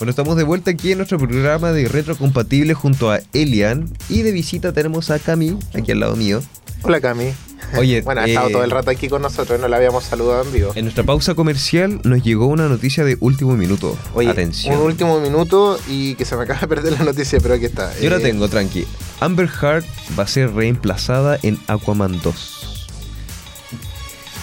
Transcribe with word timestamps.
Bueno, 0.00 0.12
estamos 0.12 0.34
de 0.38 0.44
vuelta 0.44 0.70
aquí 0.70 0.92
en 0.92 0.96
nuestro 0.96 1.18
programa 1.18 1.72
de 1.72 1.86
retrocompatible 1.86 2.72
junto 2.72 3.12
a 3.12 3.20
Elian. 3.34 3.86
Y 4.08 4.22
de 4.22 4.32
visita 4.32 4.72
tenemos 4.72 5.10
a 5.10 5.18
Cami, 5.18 5.58
aquí 5.74 5.92
al 5.92 6.00
lado 6.00 6.16
mío. 6.16 6.42
Hola 6.80 7.02
Cami. 7.02 7.32
Oye, 7.76 8.00
Bueno, 8.04 8.22
ha 8.22 8.26
estado 8.26 8.48
eh, 8.48 8.52
todo 8.52 8.64
el 8.64 8.70
rato 8.70 8.88
aquí 8.90 9.10
con 9.10 9.20
nosotros, 9.20 9.60
no 9.60 9.68
la 9.68 9.76
habíamos 9.76 10.04
saludado 10.04 10.42
en 10.42 10.52
vivo. 10.54 10.72
En 10.74 10.86
nuestra 10.86 11.04
pausa 11.04 11.34
comercial 11.34 12.00
nos 12.04 12.22
llegó 12.22 12.46
una 12.46 12.66
noticia 12.66 13.04
de 13.04 13.18
último 13.20 13.58
minuto. 13.58 13.94
Oye, 14.14 14.30
Atención. 14.30 14.74
un 14.74 14.86
último 14.86 15.20
minuto 15.20 15.78
y 15.86 16.14
que 16.14 16.24
se 16.24 16.34
me 16.34 16.44
acaba 16.44 16.60
de 16.62 16.68
perder 16.68 16.94
la 16.94 17.04
noticia, 17.04 17.38
pero 17.38 17.52
aquí 17.56 17.66
está. 17.66 17.92
Yo 18.00 18.08
la 18.08 18.16
Eh, 18.16 18.20
tengo, 18.20 18.48
tranqui. 18.48 18.86
Amber 19.20 19.50
Heard 19.60 19.84
va 20.18 20.22
a 20.22 20.26
ser 20.26 20.50
reemplazada 20.54 21.38
en 21.42 21.58
Aquaman 21.66 22.18
2. 22.22 22.59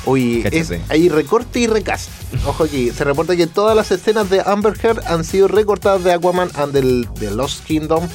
Uy, 0.07 0.43
es- 0.51 0.71
hay 0.89 1.09
recorte 1.09 1.59
y 1.59 1.67
recast. 1.67 2.09
Ojo 2.45 2.63
aquí, 2.63 2.91
se 2.91 3.03
reporta 3.03 3.35
que 3.35 3.45
todas 3.47 3.75
las 3.75 3.91
escenas 3.91 4.29
de 4.29 4.41
Amber 4.45 4.73
Heard 4.81 5.01
han 5.05 5.23
sido 5.23 5.47
recortadas 5.47 6.03
de 6.03 6.13
Aquaman 6.13 6.49
and 6.55 6.73
the, 6.73 7.07
the 7.19 7.31
Lost 7.31 7.63
Kingdom. 7.65 8.07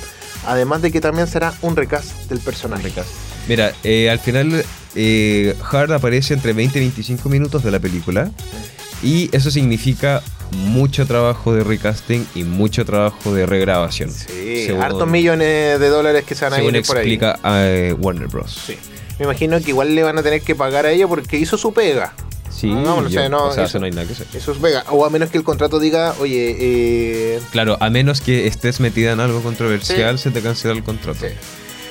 Además 0.46 0.82
de 0.82 0.90
que 0.90 1.00
también 1.00 1.28
será 1.28 1.54
un 1.62 1.76
recast 1.76 2.28
del 2.28 2.40
personaje. 2.40 2.90
Mira, 3.46 3.72
eh, 3.84 4.10
al 4.10 4.18
final 4.18 4.64
eh, 4.96 5.54
Heard 5.72 5.92
aparece 5.92 6.34
entre 6.34 6.52
20 6.52 6.78
y 6.78 6.82
25 6.82 7.28
minutos 7.28 7.62
de 7.62 7.70
la 7.70 7.78
película. 7.78 8.30
Y 9.02 9.28
eso 9.36 9.50
significa 9.50 10.22
mucho 10.52 11.06
trabajo 11.06 11.54
de 11.54 11.64
recasting 11.64 12.26
y 12.34 12.44
mucho 12.44 12.84
trabajo 12.84 13.34
de 13.34 13.46
regrabación. 13.46 14.10
Sí, 14.10 14.64
Según- 14.66 14.82
hartos 14.82 15.08
millones 15.08 15.78
de 15.80 15.88
dólares 15.88 16.24
que 16.24 16.34
se 16.34 16.44
van 16.44 16.54
a 16.54 16.62
ir 16.62 16.62
por 16.86 16.96
ahí. 16.98 17.02
explica 17.02 17.38
eh, 17.44 17.94
Warner 17.98 18.28
Bros. 18.28 18.62
Sí. 18.66 18.76
Me 19.18 19.24
imagino 19.24 19.60
que 19.60 19.70
igual 19.70 19.94
le 19.94 20.02
van 20.02 20.18
a 20.18 20.22
tener 20.22 20.40
que 20.42 20.54
pagar 20.54 20.86
a 20.86 20.90
ella 20.90 21.06
porque 21.06 21.38
hizo 21.38 21.56
su 21.58 21.72
pega. 21.72 22.12
Sí, 22.50 22.66
No, 22.68 23.00
no 23.02 23.08
yo- 23.08 23.20
sé, 23.20 23.28
no, 23.28 23.46
o 23.46 23.52
sea, 23.52 23.64
eso- 23.64 23.70
eso 23.70 23.78
no 23.80 23.86
hay 23.86 23.92
nada 23.92 24.06
que 24.06 24.12
hacer. 24.12 24.26
Eso 24.34 24.52
es 24.52 24.58
pega. 24.58 24.84
O 24.90 25.04
a 25.04 25.10
menos 25.10 25.30
que 25.30 25.38
el 25.38 25.44
contrato 25.44 25.78
diga, 25.80 26.14
oye, 26.20 26.56
eh, 26.60 27.40
Claro, 27.50 27.76
a 27.80 27.88
menos 27.90 28.20
que 28.20 28.46
estés 28.46 28.78
metida 28.80 29.12
en 29.12 29.20
algo 29.20 29.42
controversial, 29.42 30.18
Sí. 30.18 30.24
se 30.24 30.30
te 30.30 30.42
cancela 30.42 30.74
el 30.74 30.82
contrato. 30.84 31.20
Sí. 31.20 31.32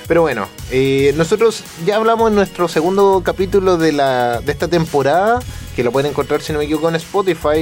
Pero 0.08 0.22
bueno, 0.22 0.48
eh, 0.72 1.14
nosotros 1.16 1.64
ya 1.86 1.96
hablamos 1.96 2.30
en 2.30 2.36
nuestro 2.36 2.68
segundo 2.68 3.22
capítulo 3.24 3.78
de, 3.78 3.92
la, 3.94 4.42
de 4.42 4.52
esta 4.52 4.68
temporada, 4.68 5.40
que 5.76 5.84
lo 5.84 5.92
pueden 5.94 6.12
encontrar, 6.12 6.42
si 6.42 6.52
no 6.52 6.60
me 6.60 6.66
equivoco, 6.66 6.90
en 6.90 6.96
Spotify 6.96 7.58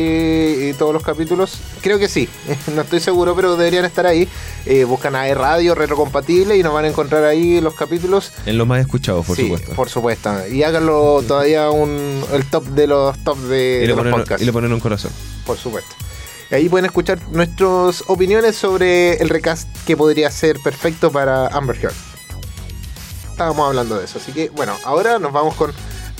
y 0.69 0.73
todos 0.73 0.93
los 0.93 1.03
capítulos. 1.03 1.59
Creo 1.81 1.99
que 1.99 2.07
sí, 2.09 2.27
no 2.75 2.81
estoy 2.81 2.99
seguro, 3.01 3.35
pero 3.35 3.55
deberían 3.55 3.85
estar 3.85 4.07
ahí. 4.07 4.27
Eh, 4.65 4.83
buscan 4.83 5.15
a 5.15 5.31
Radio 5.35 5.75
Retrocompatible 5.75 6.57
y 6.57 6.63
nos 6.63 6.73
van 6.73 6.85
a 6.85 6.87
encontrar 6.87 7.23
ahí 7.23 7.61
los 7.61 7.75
capítulos. 7.75 8.31
En 8.47 8.57
los 8.57 8.65
más 8.65 8.79
escuchados, 8.81 9.25
por 9.25 9.35
Sí, 9.35 9.43
supuesto. 9.43 9.73
Por 9.73 9.89
supuesto. 9.89 10.47
Y 10.47 10.63
háganlo 10.63 11.21
todavía 11.27 11.69
un, 11.69 12.23
el 12.33 12.45
top 12.45 12.65
de 12.69 12.87
los 12.87 13.17
top 13.23 13.37
de, 13.37 13.85
los 13.87 13.97
ponen, 13.97 14.13
podcasts. 14.13 14.41
y 14.41 14.45
le 14.45 14.53
ponen 14.53 14.73
un 14.73 14.79
corazón. 14.79 15.11
Por 15.45 15.57
supuesto. 15.57 15.93
Ahí 16.51 16.67
pueden 16.67 16.85
escuchar 16.85 17.19
nuestras 17.31 18.03
opiniones 18.07 18.55
sobre 18.55 19.17
el 19.21 19.29
recast 19.29 19.67
que 19.85 19.95
podría 19.95 20.31
ser 20.31 20.57
perfecto 20.63 21.11
para 21.11 21.45
Amber 21.49 21.77
Heard. 21.79 21.93
Estábamos 23.39 23.69
hablando 23.69 23.97
de 23.97 24.03
eso, 24.03 24.17
así 24.17 24.33
que 24.33 24.49
bueno, 24.49 24.73
ahora 24.83 25.17
nos 25.17 25.31
vamos 25.31 25.55
con. 25.55 25.71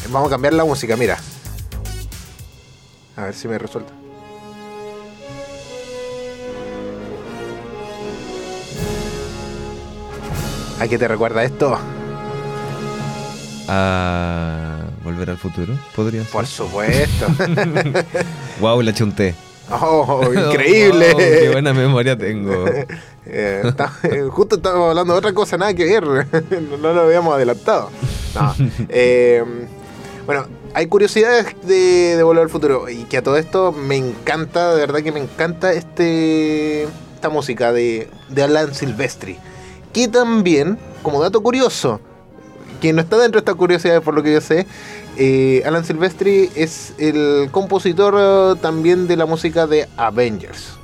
Vamos 0.09 0.27
a 0.27 0.29
cambiar 0.29 0.53
la 0.53 0.63
música, 0.63 0.95
mira. 0.95 1.17
A 3.17 3.23
ver 3.25 3.33
si 3.33 3.49
me 3.49 3.57
resulta. 3.57 3.91
¿A 10.79 10.87
qué 10.87 10.97
te 10.97 11.09
recuerda 11.09 11.43
esto? 11.43 11.77
A 13.67 14.77
volver 15.03 15.31
al 15.31 15.37
futuro, 15.37 15.77
podría 15.93 16.23
ser. 16.23 16.31
Por 16.31 16.47
supuesto. 16.47 17.27
Wow, 18.61 18.81
la 18.81 18.93
chunté. 18.93 19.35
¡Oh, 19.81 20.21
increíble! 20.33 21.11
Wow, 21.11 21.17
qué 21.19 21.49
buena 21.51 21.73
memoria 21.73 22.17
tengo. 22.17 22.65
Eh, 23.31 23.61
está- 23.63 23.93
eh, 24.01 24.23
justo 24.31 24.55
estábamos 24.55 24.89
hablando 24.89 25.13
de 25.13 25.19
otra 25.19 25.33
cosa, 25.33 25.55
nada 25.55 25.71
que 25.75 25.85
ver. 25.85 26.03
no, 26.71 26.77
no 26.77 26.93
lo 26.93 27.01
habíamos 27.01 27.31
adelantado. 27.35 27.91
No. 28.33 28.55
Eh, 28.89 29.43
bueno, 30.25 30.47
hay 30.73 30.87
curiosidades 30.87 31.45
de, 31.61 32.15
de 32.17 32.23
Volver 32.23 32.41
al 32.45 32.49
Futuro. 32.49 32.89
Y 32.89 33.03
que 33.03 33.17
a 33.17 33.21
todo 33.21 33.37
esto 33.37 33.71
me 33.71 33.97
encanta, 33.97 34.73
de 34.73 34.79
verdad 34.81 35.01
que 35.03 35.11
me 35.11 35.19
encanta 35.19 35.71
este 35.73 36.87
esta 37.13 37.29
música 37.29 37.71
de, 37.71 38.09
de 38.29 38.41
Alan 38.41 38.73
Silvestri. 38.73 39.37
Que 39.93 40.07
también, 40.07 40.79
como 41.03 41.21
dato 41.21 41.41
curioso, 41.43 41.99
que 42.81 42.93
no 42.93 43.01
está 43.01 43.17
dentro 43.19 43.39
de 43.39 43.43
estas 43.43 43.55
curiosidades 43.55 44.01
por 44.01 44.15
lo 44.15 44.23
que 44.23 44.33
yo 44.33 44.41
sé, 44.41 44.65
eh, 45.19 45.61
Alan 45.65 45.85
Silvestri 45.85 46.49
es 46.55 46.93
el 46.97 47.49
compositor 47.51 48.15
eh, 48.17 48.59
también 48.61 49.07
de 49.07 49.17
la 49.17 49.25
música 49.25 49.67
de 49.67 49.87
Avengers. 49.97 50.79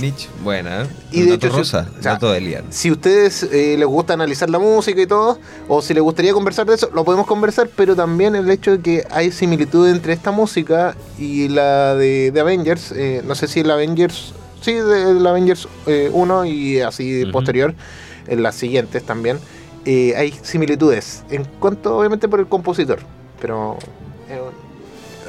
Nietzsche, 0.00 0.28
buena. 0.42 0.82
¿eh? 0.82 0.86
Y 1.12 1.22
de 1.22 1.34
hecho, 1.34 1.50
rosa, 1.50 1.88
o 1.98 2.02
sea, 2.02 2.16
de 2.16 2.36
Elian. 2.36 2.64
Si 2.70 2.90
ustedes 2.90 3.42
eh, 3.42 3.76
les 3.78 3.86
gusta 3.86 4.14
analizar 4.14 4.48
la 4.48 4.58
música 4.58 5.00
y 5.00 5.06
todo, 5.06 5.38
o 5.68 5.82
si 5.82 5.94
les 5.94 6.02
gustaría 6.02 6.32
conversar 6.32 6.66
de 6.66 6.74
eso, 6.74 6.90
lo 6.94 7.04
podemos 7.04 7.26
conversar, 7.26 7.68
pero 7.76 7.94
también 7.94 8.34
el 8.34 8.50
hecho 8.50 8.72
de 8.72 8.80
que 8.80 9.06
hay 9.10 9.30
similitud 9.30 9.88
entre 9.88 10.12
esta 10.12 10.30
música 10.30 10.96
y 11.18 11.48
la 11.48 11.94
de, 11.94 12.30
de 12.30 12.40
Avengers, 12.40 12.92
eh, 12.92 13.22
no 13.26 13.34
sé 13.34 13.46
si 13.46 13.60
el 13.60 13.70
Avengers, 13.70 14.32
sí, 14.60 14.72
de 14.72 15.14
la 15.14 15.30
Avengers 15.30 15.68
eh, 15.86 16.10
1 16.12 16.44
y 16.46 16.80
así 16.80 17.24
Ujú. 17.24 17.32
posterior, 17.32 17.74
en 18.26 18.42
las 18.42 18.54
siguientes 18.54 19.02
también, 19.02 19.38
hay 19.86 20.34
similitudes, 20.42 21.24
en 21.30 21.44
cuanto 21.58 21.96
obviamente 21.96 22.28
por 22.28 22.38
el 22.38 22.46
compositor, 22.46 23.00
pero 23.40 23.78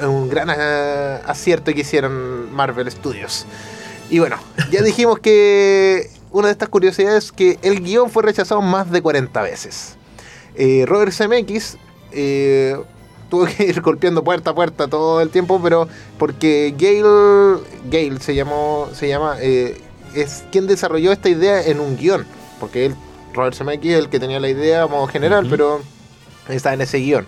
es 0.00 0.06
un, 0.06 0.28
gran 0.28 0.48
eh, 0.50 1.20
acierto 1.26 1.72
que 1.72 1.80
hicieron 1.80 2.52
Marvel 2.52 2.90
Studios. 2.90 3.46
Y 4.10 4.18
bueno, 4.18 4.36
ya 4.70 4.82
dijimos 4.82 5.18
que 5.18 6.10
una 6.32 6.48
de 6.48 6.52
estas 6.52 6.68
curiosidades 6.68 7.24
es 7.24 7.32
que 7.32 7.58
el 7.62 7.82
guion 7.82 8.10
fue 8.10 8.22
rechazado 8.22 8.62
más 8.62 8.90
de 8.90 9.02
40 9.02 9.42
veces. 9.42 9.96
Eh, 10.54 10.84
Robert 10.86 11.12
Zemeckis 11.12 11.76
eh, 12.12 12.76
tuvo 13.30 13.46
que 13.46 13.64
ir 13.64 13.80
golpeando 13.80 14.22
puerta 14.22 14.50
a 14.50 14.54
puerta 14.54 14.88
todo 14.88 15.20
el 15.20 15.30
tiempo, 15.30 15.60
pero 15.62 15.88
porque 16.18 16.74
Gail, 16.76 17.62
Gail 17.90 18.20
se, 18.20 18.34
llamó, 18.34 18.88
se 18.92 19.08
llama, 19.08 19.36
eh, 19.40 19.80
es 20.14 20.44
quien 20.52 20.66
desarrolló 20.66 21.12
esta 21.12 21.28
idea 21.28 21.62
en 21.62 21.80
un 21.80 21.96
guion, 21.96 22.26
porque 22.60 22.86
él, 22.86 22.96
Robert 23.32 23.56
Zemeckis, 23.56 23.92
es 23.92 23.98
el 23.98 24.08
que 24.10 24.20
tenía 24.20 24.40
la 24.40 24.50
idea 24.50 24.82
a 24.82 24.86
modo 24.86 25.06
general, 25.06 25.46
pero 25.48 25.80
está 26.48 26.74
en 26.74 26.80
ese 26.80 26.98
guion. 26.98 27.26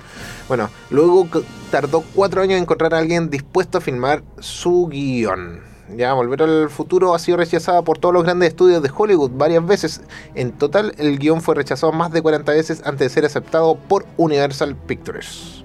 Bueno, 0.49 0.71
luego 0.91 1.27
tardó 1.71 2.03
cuatro 2.15 2.43
años 2.43 2.57
en 2.57 2.63
encontrar 2.63 2.95
a 2.95 2.99
alguien 2.99 3.31
dispuesto 3.31 3.79
a 3.79 3.81
filmar 3.81 4.23
su 4.41 4.89
guion. 4.91 5.61
Ya, 5.97 6.15
Volver 6.15 6.43
al 6.43 6.71
Futuro 6.71 7.15
ha 7.15 7.19
sido 7.19 7.37
rechazada 7.37 7.83
por 7.83 7.99
todos 7.99 8.15
los 8.15 8.25
grandes 8.25 8.49
estudios 8.49 8.83
de 8.83 8.91
Hollywood 8.97 9.33
varias 9.35 9.67
veces. 9.67 10.01
En 10.35 10.53
total, 10.53 10.95
el 10.99 11.19
guion 11.19 11.43
fue 11.43 11.55
rechazado 11.55 11.93
más 11.93 12.11
de 12.11 12.23
40 12.23 12.53
veces 12.53 12.81
antes 12.87 13.01
de 13.01 13.09
ser 13.11 13.25
aceptado 13.27 13.77
por 13.77 14.07
Universal 14.17 14.75
Pictures. 14.77 15.63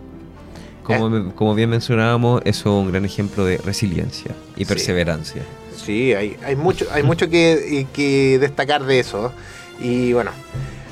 Como, 0.83 1.09
me- 1.09 1.31
como 1.33 1.55
bien 1.55 1.69
mencionábamos, 1.69 2.41
eso 2.45 2.59
es 2.79 2.85
un 2.85 2.91
gran 2.91 3.05
ejemplo 3.05 3.45
de 3.45 3.57
resiliencia 3.59 4.31
y 4.55 4.59
Sí. 4.59 4.65
perseverancia. 4.65 5.43
Sí, 5.77 6.13
hay, 6.13 6.35
hay 6.43 6.55
mucho, 6.57 6.85
hay 6.91 7.03
mucho 7.03 7.29
que, 7.29 7.87
que 7.93 8.39
destacar 8.39 8.83
de 8.83 8.99
eso. 8.99 9.31
Y 9.79 10.11
bueno, 10.13 10.31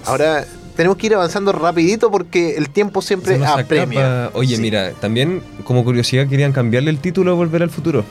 ahora 0.05 0.45
tenemos 0.77 0.97
que 0.97 1.07
ir 1.07 1.15
avanzando 1.15 1.51
rapidito 1.51 2.09
porque 2.09 2.55
el 2.55 2.69
tiempo 2.69 3.01
siempre 3.01 3.43
apremia. 3.45 4.29
Oye, 4.33 4.55
Sí. 4.55 4.61
mira, 4.61 4.91
también 4.93 5.41
como 5.65 5.83
curiosidad 5.83 6.27
querían 6.27 6.53
cambiarle 6.53 6.89
el 6.91 6.99
título 6.99 7.31
a 7.31 7.33
Volver 7.33 7.63
al 7.63 7.69
Futuro. 7.69 8.05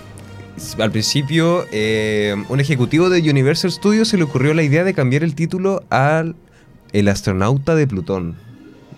Al 0.79 0.91
principio, 0.91 1.65
eh, 1.73 2.35
un 2.49 2.61
ejecutivo 2.61 3.09
de 3.09 3.21
Universal 3.31 3.71
Studios 3.73 4.09
se 4.09 4.17
le 4.19 4.25
ocurrió 4.25 4.53
la 4.55 4.63
idea 4.63 4.85
de 4.85 4.93
cambiar 4.95 5.23
el 5.23 5.35
título 5.35 5.83
al 5.91 6.35
El 6.93 7.09
astronauta 7.09 7.75
de 7.75 7.87
Plutón. 7.87 8.37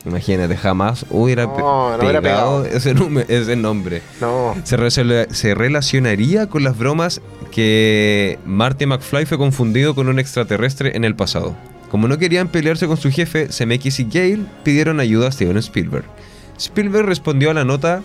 Imagínate, 0.07 0.57
jamás 0.57 1.05
hubiera 1.11 1.45
No, 1.47 1.97
pegado 1.99 2.23
pegado. 2.23 2.65
ese, 2.65 2.95
ese 3.29 3.57
nombre. 3.57 4.01
No, 4.21 4.55
Se, 4.65 4.77
re- 4.77 4.91
se 5.35 5.55
relacionaría 5.55 6.49
con 6.49 6.63
las 6.63 6.79
bromas 6.79 7.21
que 7.51 8.39
Marty 8.47 8.87
McFly 8.87 9.27
fue 9.27 9.37
confundido 9.37 9.95
con 9.97 10.09
un 10.09 10.19
extraterrestre 10.21 10.97
en 10.97 11.05
el 11.05 11.17
pasado. 11.17 11.57
Como 11.91 12.07
no 12.09 12.19
querían 12.19 12.49
pelearse 12.49 12.87
con 12.87 12.97
su 12.97 13.11
jefe, 13.11 13.49
Zemeckis 13.51 14.01
y 14.01 14.05
Gale 14.05 14.41
pidieron 14.63 15.01
ayuda 15.01 15.29
a 15.29 15.33
Steven 15.33 15.57
Spielberg. 15.59 16.05
Spielberg 16.59 17.07
respondió 17.07 17.51
a 17.51 17.55
la 17.55 17.65
nota 17.65 18.03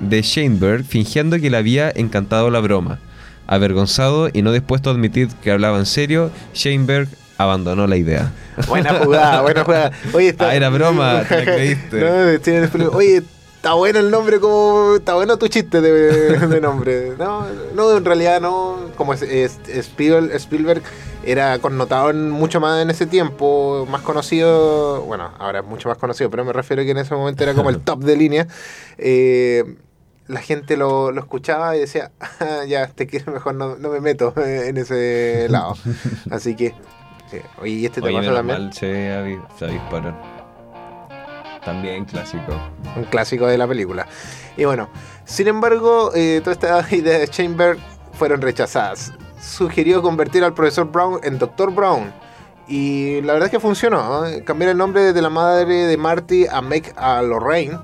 de 0.00 0.22
Sheinberg 0.22 0.84
fingiendo 0.84 1.38
que 1.38 1.50
le 1.50 1.56
había 1.56 1.90
encantado 1.94 2.50
la 2.50 2.60
broma. 2.60 2.98
Avergonzado 3.46 4.28
y 4.32 4.42
no 4.42 4.52
dispuesto 4.52 4.90
a 4.90 4.92
admitir 4.92 5.28
que 5.42 5.50
hablaba 5.50 5.78
en 5.78 5.86
serio, 5.86 6.30
Sheinberg 6.54 7.08
abandonó 7.38 7.86
la 7.86 7.96
idea. 7.96 8.32
buena 8.66 8.94
jugada, 8.94 9.42
buena 9.42 9.64
jugada. 9.64 9.92
Oye, 10.12 10.34
Ah, 10.38 10.54
era 10.54 10.68
broma, 10.70 11.22
te 11.28 11.44
la 11.44 11.52
creíste. 11.54 12.00
No. 12.78 12.88
Oye, 12.90 13.22
está 13.58 13.74
bueno 13.74 13.98
el 13.98 14.10
nombre, 14.10 14.40
como 14.40 14.94
está 14.96 15.14
bueno 15.14 15.36
tu 15.36 15.48
chiste 15.48 15.80
de, 15.80 16.38
de 16.38 16.60
nombre. 16.60 17.12
No, 17.18 17.44
no, 17.74 17.96
en 17.96 18.04
realidad 18.04 18.40
no. 18.40 18.78
Como 18.96 19.12
es, 19.14 19.22
es- 19.22 19.58
Spiel- 19.68 20.30
Spielberg 20.32 20.82
era 21.24 21.58
connotado 21.58 22.10
en- 22.10 22.30
mucho 22.30 22.60
más 22.60 22.80
en 22.82 22.90
ese 22.90 23.06
tiempo, 23.06 23.86
más 23.90 24.00
conocido, 24.02 25.02
bueno, 25.02 25.30
ahora 25.38 25.60
es 25.60 25.66
mucho 25.66 25.88
más 25.88 25.98
conocido, 25.98 26.30
pero 26.30 26.44
me 26.44 26.52
refiero 26.52 26.82
que 26.84 26.90
en 26.92 26.98
ese 26.98 27.14
momento 27.14 27.42
era 27.42 27.54
como 27.54 27.70
el 27.70 27.80
top 27.84 28.00
de 28.04 28.16
línea. 28.16 28.46
Eh, 28.96 29.64
la 30.28 30.40
gente 30.40 30.76
lo, 30.76 31.10
lo 31.10 31.20
escuchaba 31.20 31.74
y 31.76 31.80
decía, 31.80 32.10
"Ah, 32.20 32.64
ya, 32.66 32.86
te 32.88 33.06
quiero 33.06 33.32
mejor 33.32 33.54
no, 33.54 33.76
no 33.76 33.88
me 33.90 34.00
meto 34.00 34.32
en 34.36 34.76
ese 34.76 35.46
lado. 35.48 35.74
Así 36.30 36.54
que, 36.54 36.74
sí. 37.30 37.38
Oye, 37.60 37.72
¿y 37.72 37.86
este 37.86 38.00
te 38.02 38.08
Oye, 38.08 38.18
pasa 38.18 38.34
también? 38.34 38.62
mal 38.64 38.72
se, 38.72 39.38
se 39.58 39.66
disparan. 39.66 40.37
También 41.68 42.06
clásico. 42.06 42.58
un 42.96 43.04
clásico 43.04 43.46
de 43.46 43.58
la 43.58 43.68
película. 43.68 44.06
Y 44.56 44.64
bueno, 44.64 44.88
sin 45.26 45.48
embargo, 45.48 46.12
eh, 46.14 46.40
todas 46.42 46.56
estas 46.56 46.90
ideas 46.94 47.20
de 47.20 47.28
Chamber 47.28 47.76
fueron 48.14 48.40
rechazadas. 48.40 49.12
Sugirió 49.38 50.00
convertir 50.00 50.44
al 50.44 50.54
profesor 50.54 50.90
Brown 50.90 51.20
en 51.22 51.38
Dr. 51.38 51.70
Brown. 51.70 52.10
Y 52.68 53.20
la 53.20 53.34
verdad 53.34 53.48
es 53.48 53.50
que 53.52 53.60
funcionó. 53.60 54.24
¿eh? 54.24 54.42
Cambiar 54.44 54.70
el 54.70 54.78
nombre 54.78 55.12
de 55.12 55.20
la 55.20 55.28
madre 55.28 55.84
de 55.84 55.96
Marty 55.98 56.46
a 56.46 56.62
Meg 56.62 56.94
a 56.96 57.20
Lorraine. 57.20 57.78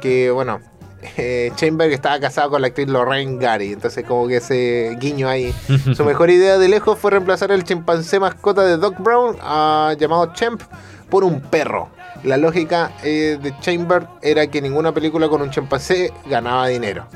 Que 0.00 0.30
bueno, 0.30 0.60
eh, 1.18 1.52
Chamber 1.56 1.92
estaba 1.92 2.18
casado 2.18 2.48
con 2.48 2.62
la 2.62 2.68
actriz 2.68 2.88
Lorraine 2.88 3.38
Gary. 3.38 3.74
Entonces 3.74 4.02
como 4.06 4.28
que 4.28 4.36
ese 4.36 4.96
guiño 4.98 5.28
ahí. 5.28 5.54
Su 5.94 6.06
mejor 6.06 6.30
idea 6.30 6.56
de 6.56 6.68
lejos 6.68 6.98
fue 6.98 7.10
reemplazar 7.10 7.52
el 7.52 7.64
chimpancé 7.64 8.18
mascota 8.18 8.62
de 8.62 8.78
Doc 8.78 8.98
Brown, 8.98 9.36
ah, 9.42 9.94
llamado 9.98 10.32
Champ, 10.32 10.62
por 11.10 11.24
un 11.24 11.40
perro. 11.40 11.88
La 12.24 12.36
lógica 12.36 12.92
eh, 13.04 13.38
de 13.40 13.54
Chamber 13.60 14.06
era 14.22 14.46
que 14.46 14.60
ninguna 14.62 14.92
película 14.92 15.28
con 15.28 15.42
un 15.42 15.50
chimpancé 15.50 16.12
ganaba 16.26 16.66
dinero. 16.68 17.06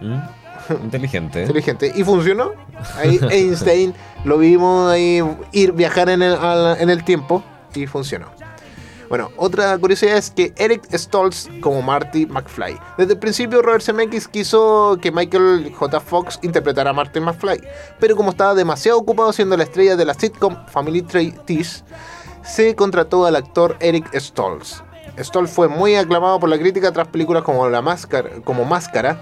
¿Mm? 0.00 0.18
Inteligente. 0.84 1.40
Inteligente. 1.42 1.92
Y 1.94 2.04
funcionó. 2.04 2.52
Ahí 2.96 3.18
Einstein 3.30 3.94
lo 4.24 4.38
vimos 4.38 4.90
ahí 4.92 5.22
ir 5.52 5.72
viajar 5.72 6.08
en 6.10 6.22
el, 6.22 6.34
al- 6.34 6.76
en 6.80 6.90
el 6.90 7.04
tiempo 7.04 7.42
y 7.74 7.86
funcionó. 7.86 8.26
Bueno, 9.08 9.30
otra 9.38 9.78
curiosidad 9.78 10.18
es 10.18 10.30
que 10.30 10.52
Eric 10.58 10.82
Stoltz 10.94 11.48
como 11.62 11.80
Marty 11.80 12.26
McFly. 12.26 12.76
Desde 12.98 13.14
el 13.14 13.18
principio 13.18 13.62
Robert 13.62 13.82
Zemeckis 13.82 14.28
quiso 14.28 14.98
que 15.00 15.10
Michael 15.10 15.72
J. 15.74 16.00
Fox 16.00 16.38
interpretara 16.42 16.90
a 16.90 16.92
Marty 16.92 17.18
McFly, 17.20 17.58
pero 17.98 18.14
como 18.16 18.28
estaba 18.32 18.54
demasiado 18.54 18.98
ocupado 18.98 19.32
siendo 19.32 19.56
la 19.56 19.62
estrella 19.62 19.96
de 19.96 20.04
la 20.04 20.12
sitcom 20.12 20.54
Family 20.66 21.00
Trees, 21.00 21.84
se 22.48 22.74
contrató 22.74 23.26
al 23.26 23.36
actor 23.36 23.76
Eric 23.78 24.08
Stoltz. 24.18 24.82
Stoltz 25.18 25.52
fue 25.52 25.68
muy 25.68 25.96
aclamado 25.96 26.40
por 26.40 26.48
la 26.48 26.58
crítica 26.58 26.92
tras 26.92 27.08
películas 27.08 27.42
como 27.42 27.68
La 27.68 27.82
Máscara, 27.82 28.30
como 28.42 28.64
Máscara 28.64 29.20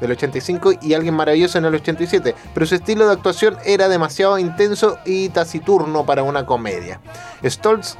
del 0.00 0.12
85 0.12 0.72
y 0.80 0.94
Alguien 0.94 1.14
Maravilloso 1.14 1.58
en 1.58 1.66
el 1.66 1.74
87, 1.74 2.34
pero 2.54 2.66
su 2.66 2.74
estilo 2.74 3.06
de 3.06 3.12
actuación 3.12 3.56
era 3.64 3.88
demasiado 3.88 4.38
intenso 4.38 4.98
y 5.04 5.28
taciturno 5.28 6.06
para 6.06 6.22
una 6.22 6.46
comedia. 6.46 7.00
Stoltz 7.44 7.96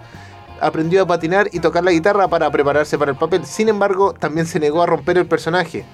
aprendió 0.60 1.02
a 1.02 1.06
patinar 1.06 1.50
y 1.52 1.60
tocar 1.60 1.84
la 1.84 1.92
guitarra 1.92 2.28
para 2.28 2.50
prepararse 2.50 2.96
para 2.96 3.10
el 3.10 3.18
papel, 3.18 3.44
sin 3.44 3.68
embargo 3.68 4.14
también 4.14 4.46
se 4.46 4.58
negó 4.58 4.82
a 4.82 4.86
romper 4.86 5.18
el 5.18 5.26
personaje, 5.26 5.84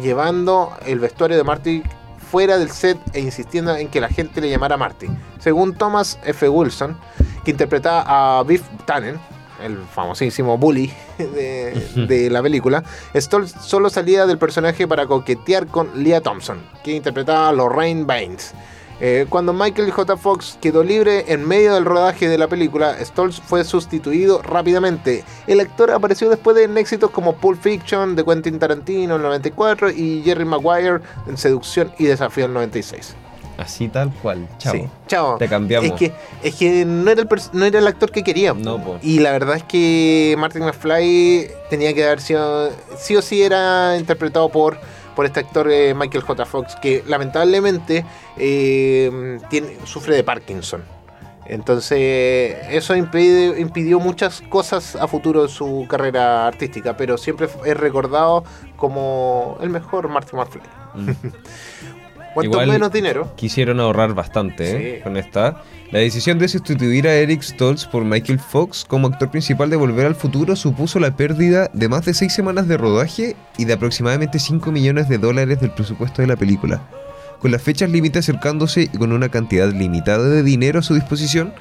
llevando 0.00 0.72
el 0.86 1.00
vestuario 1.00 1.36
de 1.36 1.44
Marty 1.44 1.82
fuera 2.30 2.56
del 2.56 2.70
set 2.70 2.98
e 3.12 3.20
insistiendo 3.20 3.76
en 3.76 3.88
que 3.88 4.00
la 4.00 4.08
gente 4.08 4.40
le 4.40 4.48
llamara 4.48 4.78
Marty. 4.78 5.06
Según 5.38 5.74
Thomas 5.74 6.18
F. 6.24 6.48
Wilson, 6.48 6.96
que 7.44 7.50
interpretaba 7.50 8.38
a 8.38 8.42
Biff 8.42 8.62
Tannen, 8.84 9.18
el 9.62 9.78
famosísimo 9.78 10.58
bully 10.58 10.92
de, 11.18 12.06
de 12.08 12.30
la 12.30 12.42
película, 12.42 12.82
Stoltz 13.14 13.54
solo 13.60 13.90
salía 13.90 14.26
del 14.26 14.38
personaje 14.38 14.88
para 14.88 15.06
coquetear 15.06 15.66
con 15.66 16.02
Leah 16.02 16.20
Thompson, 16.20 16.60
que 16.82 16.92
interpretaba 16.92 17.48
a 17.48 17.52
Lorraine 17.52 18.04
Baines. 18.04 18.54
Eh, 19.04 19.26
cuando 19.28 19.52
Michael 19.52 19.90
J. 19.90 20.16
Fox 20.16 20.58
quedó 20.60 20.84
libre 20.84 21.24
en 21.26 21.46
medio 21.46 21.74
del 21.74 21.84
rodaje 21.84 22.28
de 22.28 22.38
la 22.38 22.46
película, 22.46 22.96
Stoltz 23.04 23.40
fue 23.40 23.64
sustituido 23.64 24.42
rápidamente. 24.42 25.24
El 25.48 25.58
actor 25.58 25.90
apareció 25.90 26.30
después 26.30 26.54
de 26.54 26.62
en 26.62 26.78
éxitos 26.78 27.10
como 27.10 27.34
Pulp 27.34 27.60
Fiction 27.60 28.14
de 28.14 28.24
Quentin 28.24 28.60
Tarantino 28.60 29.16
en 29.16 29.20
el 29.20 29.26
94 29.26 29.90
y 29.90 30.22
Jerry 30.24 30.44
Maguire 30.44 31.00
en 31.26 31.36
Seducción 31.36 31.90
y 31.98 32.04
Desafío 32.04 32.44
en 32.44 32.50
el 32.50 32.54
96. 32.54 33.16
Así 33.58 33.88
tal 33.88 34.10
cual. 34.14 34.48
Chao. 34.58 34.72
Sí, 34.74 34.84
chao. 35.06 35.36
Te 35.38 35.46
cambiamos. 35.48 35.90
Es 35.90 35.96
que, 35.98 36.12
es 36.42 36.54
que 36.54 36.84
no, 36.84 37.10
era 37.10 37.22
el 37.22 37.28
no 37.52 37.64
era 37.64 37.78
el 37.78 37.86
actor 37.86 38.10
que 38.10 38.22
quería. 38.24 38.54
No, 38.54 38.82
po. 38.82 38.98
Y 39.02 39.18
la 39.20 39.30
verdad 39.32 39.56
es 39.56 39.64
que 39.64 40.34
Martin 40.38 40.64
McFly 40.64 41.50
tenía 41.70 41.92
que 41.94 42.04
haber 42.04 42.20
sido. 42.20 42.70
Sí 42.98 43.14
o 43.16 43.22
sí 43.22 43.42
era 43.42 43.96
interpretado 43.98 44.48
por, 44.48 44.78
por 45.14 45.26
este 45.26 45.40
actor 45.40 45.70
eh, 45.70 45.94
Michael 45.94 46.24
J. 46.24 46.46
Fox, 46.46 46.76
que 46.76 47.04
lamentablemente 47.06 48.04
eh, 48.38 49.38
tiene, 49.50 49.76
sufre 49.84 50.16
de 50.16 50.24
Parkinson. 50.24 50.82
Entonces, 51.44 52.56
eso 52.70 52.94
impide- 52.96 53.58
impidió 53.60 53.98
muchas 54.00 54.40
cosas 54.48 54.96
a 54.96 55.06
futuro 55.08 55.42
de 55.42 55.48
su 55.48 55.86
carrera 55.90 56.46
artística, 56.46 56.96
pero 56.96 57.18
siempre 57.18 57.48
es 57.66 57.76
recordado 57.76 58.44
como 58.76 59.58
el 59.60 59.68
mejor 59.68 60.08
Martin 60.08 60.38
McFly. 60.38 60.62
Mm. 60.94 61.10
Igual- 62.40 62.68
menos 62.68 62.92
dinero, 62.92 63.32
Quisieron 63.36 63.80
ahorrar 63.80 64.14
bastante 64.14 64.70
¿eh? 64.70 64.96
Sí. 64.96 65.02
con 65.02 65.16
esta. 65.16 65.62
La 65.90 65.98
decisión 65.98 66.38
de 66.38 66.48
sustituir 66.48 67.06
a 67.06 67.14
Eric 67.14 67.42
Stoltz 67.42 67.84
por 67.86 68.04
Michael 68.04 68.38
Fox 68.40 68.84
como 68.88 69.08
actor 69.08 69.30
principal 69.30 69.68
de 69.68 69.76
Volver 69.76 70.06
al 70.06 70.14
Futuro 70.14 70.56
supuso 70.56 70.98
la 70.98 71.14
pérdida 71.16 71.68
de 71.74 71.88
más 71.88 72.06
de 72.06 72.14
seis 72.14 72.32
semanas 72.32 72.66
de 72.66 72.78
rodaje 72.78 73.36
y 73.58 73.66
de 73.66 73.74
aproximadamente 73.74 74.38
5 74.38 74.72
millones 74.72 75.08
de 75.10 75.18
dólares 75.18 75.60
del 75.60 75.70
presupuesto 75.72 76.22
de 76.22 76.28
la 76.28 76.36
película. 76.36 76.80
Con 77.40 77.50
las 77.50 77.60
fechas 77.60 77.90
límite 77.90 78.20
acercándose 78.20 78.82
y 78.92 78.96
con 78.98 79.12
una 79.12 79.28
cantidad 79.28 79.70
limitada 79.70 80.28
de 80.28 80.42
dinero 80.42 80.78
a 80.78 80.82
su 80.82 80.94
disposición, 80.94 81.52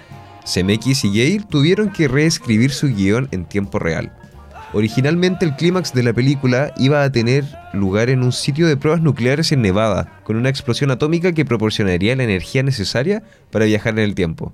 Zemeckis 0.47 1.03
y 1.03 1.09
Gale 1.09 1.45
tuvieron 1.49 1.91
que 1.91 2.07
reescribir 2.07 2.71
su 2.71 2.87
guion 2.87 3.27
en 3.31 3.45
tiempo 3.45 3.79
real. 3.79 4.11
Originalmente 4.73 5.43
el 5.43 5.55
clímax 5.55 5.93
de 5.93 6.03
la 6.03 6.13
película 6.13 6.73
iba 6.77 7.03
a 7.03 7.11
tener 7.11 7.43
lugar 7.73 8.09
en 8.09 8.23
un 8.23 8.31
sitio 8.31 8.67
de 8.67 8.77
pruebas 8.77 9.01
nucleares 9.01 9.51
en 9.51 9.61
Nevada, 9.61 10.21
con 10.23 10.37
una 10.37 10.47
explosión 10.47 10.91
atómica 10.91 11.33
que 11.33 11.43
proporcionaría 11.43 12.15
la 12.15 12.23
energía 12.23 12.63
necesaria 12.63 13.21
para 13.51 13.65
viajar 13.65 13.93
en 13.93 14.05
el 14.05 14.15
tiempo. 14.15 14.53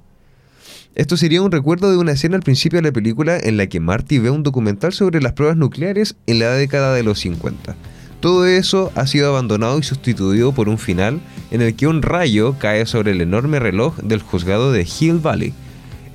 Esto 0.95 1.15
sería 1.17 1.43
un 1.43 1.51
recuerdo 1.51 1.91
de 1.91 1.97
una 1.97 2.13
escena 2.13 2.35
al 2.35 2.41
principio 2.41 2.77
de 2.77 2.87
la 2.87 2.91
película 2.91 3.37
en 3.37 3.57
la 3.57 3.67
que 3.67 3.79
Marty 3.79 4.17
ve 4.17 4.31
un 4.31 4.41
documental 4.41 4.91
sobre 4.91 5.21
las 5.21 5.33
pruebas 5.33 5.55
nucleares 5.55 6.15
en 6.25 6.39
la 6.39 6.49
década 6.49 6.95
de 6.95 7.03
los 7.03 7.19
50. 7.19 7.75
Todo 8.19 8.47
eso 8.47 8.91
ha 8.95 9.05
sido 9.05 9.29
abandonado 9.29 9.77
y 9.77 9.83
sustituido 9.83 10.51
por 10.51 10.69
un 10.69 10.79
final 10.79 11.21
en 11.51 11.61
el 11.61 11.75
que 11.75 11.85
un 11.85 12.01
rayo 12.01 12.55
cae 12.57 12.87
sobre 12.87 13.11
el 13.11 13.21
enorme 13.21 13.59
reloj 13.59 13.95
del 13.97 14.23
juzgado 14.23 14.71
de 14.71 14.87
Hill 14.99 15.19
Valley. 15.19 15.53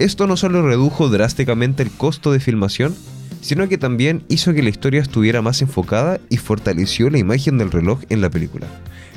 Esto 0.00 0.26
no 0.26 0.36
solo 0.36 0.66
redujo 0.66 1.08
drásticamente 1.08 1.84
el 1.84 1.92
costo 1.92 2.32
de 2.32 2.40
filmación, 2.40 2.96
sino 3.40 3.68
que 3.68 3.78
también 3.78 4.22
hizo 4.28 4.52
que 4.52 4.62
la 4.62 4.70
historia 4.70 5.00
estuviera 5.00 5.42
más 5.42 5.62
enfocada 5.62 6.20
y 6.28 6.36
fortaleció 6.36 7.10
la 7.10 7.18
imagen 7.18 7.58
del 7.58 7.70
reloj 7.70 8.00
en 8.08 8.20
la 8.20 8.30
película. 8.30 8.66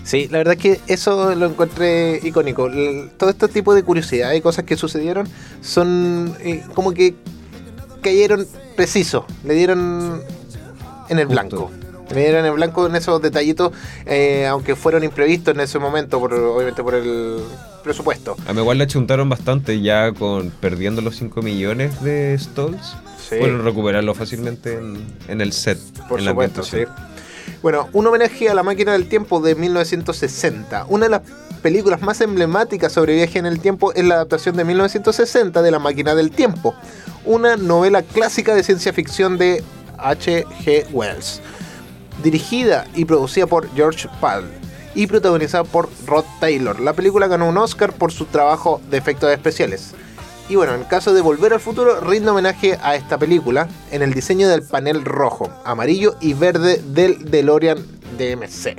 Sí, 0.04 0.28
la 0.30 0.38
verdad 0.38 0.54
es 0.56 0.62
que 0.62 0.80
eso 0.88 1.34
lo 1.36 1.48
encontré 1.48 2.20
icónico. 2.24 2.70
Todo 3.18 3.30
este 3.32 3.48
tipo 3.48 3.74
de 3.74 3.84
curiosidades 3.84 4.38
y 4.38 4.42
cosas 4.42 4.66
que 4.66 4.78
sucedieron 4.78 5.28
son 5.62 6.36
eh, 6.42 6.64
como 6.76 6.94
que 6.94 7.16
cayeron 8.02 8.46
preciso, 8.76 9.26
le 9.44 9.56
dieron 9.56 10.22
en 11.10 11.20
el 11.20 11.26
Justo. 11.26 11.42
blanco. 11.42 11.72
Le 12.14 12.22
dieron 12.22 12.46
en 12.46 12.56
blanco 12.56 12.86
en 12.86 12.96
esos 12.96 13.22
detallitos, 13.22 13.72
eh, 14.06 14.46
aunque 14.48 14.76
fueron 14.76 15.04
imprevistos 15.04 15.56
en 15.56 15.62
ese 15.62 15.80
momento, 15.80 16.20
por, 16.20 16.34
obviamente 16.34 16.84
por 16.84 16.96
el 16.96 17.40
presupuesto. 17.84 18.36
A 18.48 18.54
mí 18.54 18.62
igual 18.62 18.78
le 18.78 18.84
achuntaron 18.84 19.28
bastante 19.30 19.82
ya 19.82 20.12
con 20.14 20.50
perdiendo 20.50 21.02
los 21.02 21.16
5 21.18 21.42
millones 21.42 22.02
de 22.04 22.38
Stolls. 22.40 22.96
Sí. 23.18 23.38
Pueden 23.40 23.64
recuperarlo 23.64 24.14
fácilmente 24.14 24.76
en, 24.76 25.04
en 25.28 25.42
el 25.42 25.52
set. 25.52 25.80
Por 26.08 26.20
en 26.20 26.26
la 26.26 26.32
supuesto, 26.32 26.64
sí. 26.64 26.78
ambientación. 26.78 27.16
Bueno, 27.62 27.90
un 27.94 28.08
homenaje 28.08 28.50
a 28.50 28.54
la 28.54 28.64
máquina 28.64 28.92
del 28.92 29.08
tiempo 29.08 29.40
de 29.40 29.56
1960. 29.56 30.86
Una 30.90 31.06
de 31.06 31.10
las 31.10 31.22
películas 31.66 32.02
más 32.02 32.22
emblemáticas 32.22 32.94
sobre 32.94 33.16
viaje 33.16 33.40
en 33.40 33.48
el 33.48 33.60
tiempo 33.60 33.92
es 33.94 34.06
la 34.06 34.16
adaptación 34.16 34.56
de 34.56 34.64
1960 34.66 35.64
de 35.64 35.72
La 35.72 35.80
máquina 35.80 36.14
del 36.14 36.30
tiempo, 36.30 36.76
una 37.26 37.58
novela 37.58 38.04
clásica 38.04 38.54
de 38.54 38.62
ciencia 38.62 38.94
ficción 38.94 39.40
de 39.40 39.64
H.G. 39.98 40.86
Wells, 40.92 41.42
dirigida 42.24 42.88
y 42.96 43.06
producida 43.06 43.48
por 43.48 43.70
George 43.76 44.08
Pal 44.20 44.46
y 44.96 45.08
protagonizada 45.08 45.64
por 45.64 45.90
Rod 46.06 46.26
Taylor. 46.40 46.80
La 46.80 46.94
película 46.94 47.28
ganó 47.28 47.50
un 47.50 47.58
Oscar 47.58 47.94
por 47.94 48.12
su 48.12 48.26
trabajo 48.26 48.82
de 48.90 48.98
efectos 48.98 49.32
especiales. 49.32 49.94
Y 50.48 50.56
bueno, 50.56 50.76
en 50.76 50.82
el 50.82 50.88
caso 50.88 51.14
de 51.14 51.22
Volver 51.22 51.54
al 51.54 51.60
Futuro, 51.60 52.00
rinde 52.02 52.30
homenaje 52.30 52.78
a 52.84 52.96
esta 52.96 53.18
película 53.18 53.68
en 53.92 54.04
el 54.04 54.14
diseño 54.14 54.48
del 54.48 54.62
panel 54.62 55.04
rojo, 55.04 55.50
amarillo 55.66 56.16
y 56.22 56.34
verde 56.34 56.82
del 56.86 57.32
DeLorean 57.32 57.80
DMC. 58.18 58.76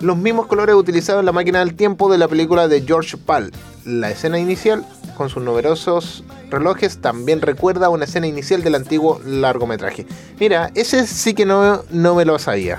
Los 0.00 0.16
mismos 0.16 0.46
colores 0.46 0.74
utilizados 0.74 1.20
en 1.20 1.26
la 1.26 1.32
máquina 1.32 1.60
del 1.60 1.74
tiempo 1.74 2.10
de 2.10 2.18
la 2.18 2.28
película 2.28 2.68
de 2.68 2.82
George 2.82 3.16
Pal. 3.16 3.52
La 3.84 4.10
escena 4.10 4.38
inicial, 4.38 4.84
con 5.16 5.28
sus 5.28 5.42
numerosos 5.42 6.22
relojes, 6.50 6.98
también 6.98 7.40
recuerda 7.40 7.88
una 7.88 8.04
escena 8.04 8.26
inicial 8.26 8.62
del 8.62 8.76
antiguo 8.76 9.20
largometraje. 9.24 10.06
Mira, 10.38 10.70
ese 10.74 11.06
sí 11.06 11.34
que 11.34 11.44
no, 11.44 11.82
no 11.90 12.14
me 12.14 12.24
lo 12.24 12.38
sabía. 12.38 12.78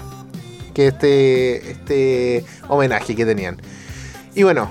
Que 0.74 0.88
este, 0.88 1.72
este 1.72 2.46
homenaje 2.70 3.16
que 3.16 3.26
tenían. 3.26 3.58
Y 4.36 4.44
bueno, 4.44 4.70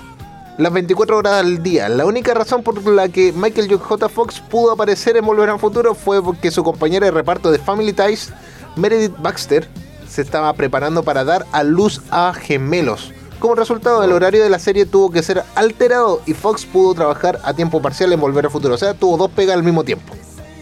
las 0.57 0.73
24 0.73 1.17
horas 1.17 1.33
al 1.33 1.61
día. 1.61 1.87
La 1.89 2.05
única 2.05 2.33
razón 2.33 2.63
por 2.63 2.83
la 2.87 3.09
que 3.09 3.31
Michael 3.31 3.77
J. 3.77 4.09
Fox 4.09 4.39
pudo 4.39 4.71
aparecer 4.71 5.17
en 5.17 5.25
Volver 5.25 5.49
al 5.49 5.59
Futuro 5.59 5.93
fue 5.93 6.23
porque 6.23 6.49
su 6.49 6.63
compañera 6.63 7.05
de 7.05 7.11
reparto 7.11 7.51
de 7.51 7.59
Family 7.59 7.93
Ties, 7.93 8.31
Meredith 8.75 9.15
Baxter, 9.19 9.67
se 10.07 10.21
estaba 10.21 10.51
preparando 10.53 11.03
para 11.03 11.23
dar 11.23 11.45
a 11.51 11.63
luz 11.63 12.01
a 12.09 12.33
gemelos. 12.33 13.13
Como 13.39 13.53
resultado, 13.53 14.03
el 14.03 14.11
horario 14.11 14.43
de 14.43 14.49
la 14.49 14.57
serie 14.57 14.85
tuvo 14.85 15.11
que 15.11 15.21
ser 15.21 15.43
alterado 15.53 16.21
y 16.25 16.33
Fox 16.33 16.65
pudo 16.65 16.95
trabajar 16.95 17.39
a 17.43 17.53
tiempo 17.53 17.81
parcial 17.81 18.11
en 18.11 18.19
Volver 18.19 18.45
al 18.45 18.51
Futuro. 18.51 18.73
O 18.73 18.77
sea, 18.77 18.95
tuvo 18.95 19.15
dos 19.15 19.29
pegas 19.29 19.55
al 19.55 19.63
mismo 19.63 19.83
tiempo 19.83 20.15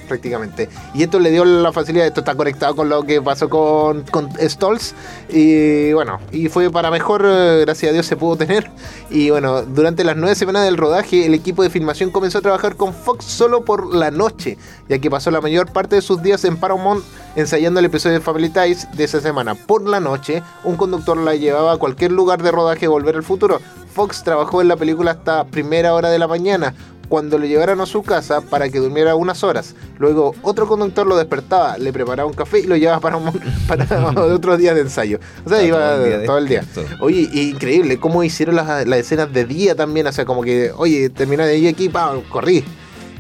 prácticamente. 0.06 0.70
Y 0.94 1.04
esto 1.04 1.20
le 1.20 1.32
dio 1.32 1.46
la 1.46 1.72
facilidad, 1.72 2.08
esto 2.08 2.22
está 2.22 2.36
conectado 2.36 2.76
con 2.76 2.90
lo 2.90 3.04
que 3.04 3.22
pasó 3.22 3.50
con, 3.50 4.04
con 4.04 4.30
Stolz. 4.40 4.94
Y 5.30 5.94
bueno, 5.94 6.20
y 6.32 6.50
fue 6.50 6.70
para 6.72 6.92
mejor, 6.92 7.24
eh, 7.26 7.62
gracias 7.62 7.90
a 7.90 7.94
Dios 7.94 8.06
se 8.06 8.16
pudo 8.16 8.36
tener. 8.36 8.70
Y 9.10 9.30
bueno, 9.30 9.64
durante 9.64 10.04
las 10.04 10.16
nueve 10.16 10.36
semanas 10.36 10.66
del 10.66 10.78
rodaje, 10.78 11.26
el 11.26 11.34
equipo 11.34 11.64
de 11.64 11.70
filmación 11.70 12.12
comenzó 12.12 12.40
a 12.40 12.42
trabajar 12.42 12.76
con 12.76 12.94
Fox 12.94 13.26
solo 13.26 13.66
por 13.66 13.94
la 13.94 14.12
noche, 14.12 14.58
ya 14.90 15.00
que 15.00 15.10
pasó 15.10 15.32
la 15.32 15.42
mayor 15.42 15.72
parte 15.72 15.96
de 15.96 16.02
sus 16.02 16.22
días 16.22 16.44
en 16.46 16.58
Paramount 16.58 17.04
ensayando 17.36 17.80
el 17.80 17.86
episodio 17.86 18.16
de 18.16 18.22
Family 18.22 18.50
Ties 18.50 18.88
de 18.94 19.04
esa 19.04 19.20
semana. 19.20 19.56
Por 19.56 19.88
la 19.88 20.00
noche, 20.00 20.42
un 20.64 20.78
conductor 20.78 21.18
la 21.18 21.36
llevaba 21.36 21.74
a 21.74 21.78
cualquier 21.78 22.12
lugar 22.12 22.42
de 22.42 22.52
rodaje 22.52 22.88
Volver 22.88 23.16
al 23.16 23.24
Futuro. 23.24 23.60
Fox 23.94 24.24
trabajó 24.24 24.62
en 24.62 24.68
la 24.68 24.76
película 24.76 25.12
hasta 25.12 25.46
primera 25.46 25.94
hora 25.94 26.10
de 26.10 26.20
la 26.20 26.28
mañana, 26.28 26.74
cuando 27.08 27.38
lo 27.38 27.46
llevaron 27.46 27.82
a 27.82 27.86
su 27.86 28.04
casa 28.04 28.42
para 28.42 28.70
que 28.70 28.80
durmiera 28.80 29.16
unas 29.16 29.44
horas. 29.44 29.76
Luego 30.00 30.36
otro 30.42 30.68
conductor 30.68 31.06
lo 31.06 31.18
despertaba, 31.18 31.78
le 31.78 31.94
preparaba 31.94 32.28
un 32.28 32.36
café 32.36 32.60
y 32.60 32.64
lo 32.68 32.76
llevaba 32.76 33.00
para, 33.00 33.18
un, 33.18 33.32
para 33.68 33.86
otro 34.16 34.58
día 34.58 34.74
de 34.74 34.82
ensayo. 34.82 35.20
O 35.46 35.50
sea, 35.50 35.64
iba 35.64 35.98
todo 36.26 36.38
el 36.38 36.48
día. 36.48 36.64
Oye, 37.02 37.30
increíble 37.34 38.00
cómo 38.00 38.24
hicieron 38.24 38.56
las, 38.56 38.86
escenas 38.88 39.32
de 39.32 39.46
día 39.46 39.76
también. 39.76 40.08
O 40.08 40.12
sea, 40.12 40.26
como 40.26 40.44
que, 40.44 40.72
oye, 40.76 41.10
terminé 41.10 41.46
de 41.46 41.58
ir 41.58 41.70
aquí, 41.70 41.90
pa, 41.90 42.14
corrí. 42.30 42.64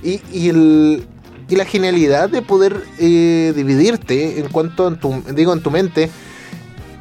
Y, 0.03 0.21
y, 0.31 0.49
el, 0.49 1.07
y 1.49 1.55
la 1.55 1.65
genialidad 1.65 2.29
de 2.29 2.41
poder 2.41 2.83
eh, 2.99 3.53
dividirte 3.55 4.39
en 4.39 4.49
cuanto, 4.49 4.87
en 4.87 4.99
tu, 4.99 5.23
digo, 5.33 5.53
en 5.53 5.61
tu 5.61 5.71
mente 5.71 6.09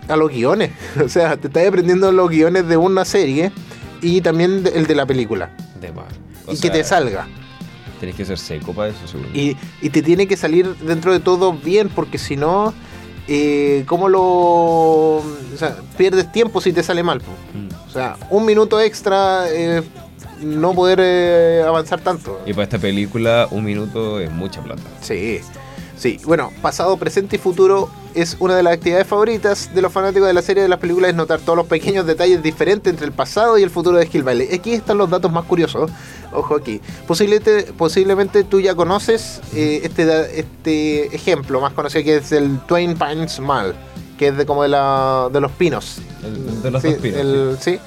a 0.08 0.16
los 0.16 0.30
guiones. 0.30 0.70
O 1.02 1.08
sea, 1.08 1.36
te 1.36 1.48
estás 1.48 1.66
aprendiendo 1.66 2.10
los 2.12 2.30
guiones 2.30 2.66
de 2.68 2.76
una 2.76 3.04
serie 3.04 3.52
y 4.02 4.20
también 4.20 4.64
el 4.74 4.86
de 4.86 4.94
la 4.94 5.06
película. 5.06 5.50
De 5.80 5.92
y 6.48 6.58
que 6.58 6.70
te 6.70 6.84
salga. 6.84 7.26
Tienes 7.98 8.16
que 8.16 8.24
ser 8.24 8.38
seco 8.38 8.72
para 8.72 8.88
eso, 8.88 9.06
seguro. 9.06 9.30
Y, 9.32 9.56
y, 9.80 9.90
te 9.90 10.02
tiene 10.02 10.26
que 10.26 10.36
salir 10.36 10.74
dentro 10.76 11.12
de 11.12 11.20
todo 11.20 11.52
bien, 11.52 11.88
porque 11.88 12.18
si 12.18 12.36
no, 12.36 12.74
eh, 13.28 13.84
¿cómo 13.86 14.08
lo. 14.08 14.20
O 14.22 15.56
sea, 15.56 15.76
pierdes 15.96 16.30
tiempo 16.30 16.60
si 16.60 16.72
te 16.72 16.82
sale 16.82 17.02
mal. 17.02 17.20
Mm. 17.20 17.88
O 17.88 17.90
sea, 17.90 18.16
un 18.30 18.44
minuto 18.44 18.80
extra, 18.80 19.46
eh, 19.50 19.82
no 20.40 20.74
poder 20.74 20.98
eh, 21.00 21.62
avanzar 21.66 22.00
tanto. 22.00 22.40
Y 22.44 22.52
para 22.52 22.64
esta 22.64 22.78
película, 22.78 23.48
un 23.50 23.64
minuto 23.64 24.20
es 24.20 24.30
mucha 24.30 24.62
plata. 24.62 24.82
Sí. 25.00 25.40
Sí, 25.96 26.20
bueno, 26.24 26.52
pasado, 26.60 26.96
presente 26.96 27.36
y 27.36 27.38
futuro 27.38 27.88
es 28.14 28.36
una 28.38 28.56
de 28.56 28.62
las 28.62 28.74
actividades 28.74 29.06
favoritas 29.06 29.74
de 29.74 29.82
los 29.82 29.92
fanáticos 29.92 30.28
de 30.28 30.34
la 30.34 30.42
serie 30.42 30.62
de 30.62 30.68
las 30.68 30.78
películas 30.78 31.10
es 31.10 31.16
notar 31.16 31.40
todos 31.40 31.56
los 31.56 31.66
pequeños 31.66 32.06
detalles 32.06 32.42
diferentes 32.42 32.90
entre 32.90 33.06
el 33.06 33.12
pasado 33.12 33.58
y 33.58 33.62
el 33.62 33.70
futuro 33.70 33.98
de 33.98 34.08
Hill 34.10 34.22
Valley. 34.22 34.48
Aquí 34.54 34.72
están 34.72 34.98
los 34.98 35.10
datos 35.10 35.32
más 35.32 35.44
curiosos. 35.44 35.90
Ojo 36.32 36.56
aquí. 36.56 36.80
Posiblemente, 37.06 37.72
posiblemente 37.76 38.44
tú 38.44 38.60
ya 38.60 38.74
conoces 38.74 39.40
eh, 39.54 39.80
este, 39.82 40.40
este 40.40 41.14
ejemplo 41.14 41.60
más 41.60 41.72
conocido 41.72 42.04
que 42.04 42.16
es 42.16 42.32
el 42.32 42.58
Twain 42.60 42.96
Pines 42.96 43.40
Mall, 43.40 43.74
que 44.18 44.28
es 44.28 44.36
de 44.36 44.46
como 44.46 44.62
de, 44.62 44.68
la, 44.68 45.28
de 45.32 45.40
los 45.40 45.50
pinos. 45.52 45.98
de 46.62 46.70
los 46.70 46.82
dos 46.82 46.94
pinos. 46.94 47.58
¿sí? 47.60 47.78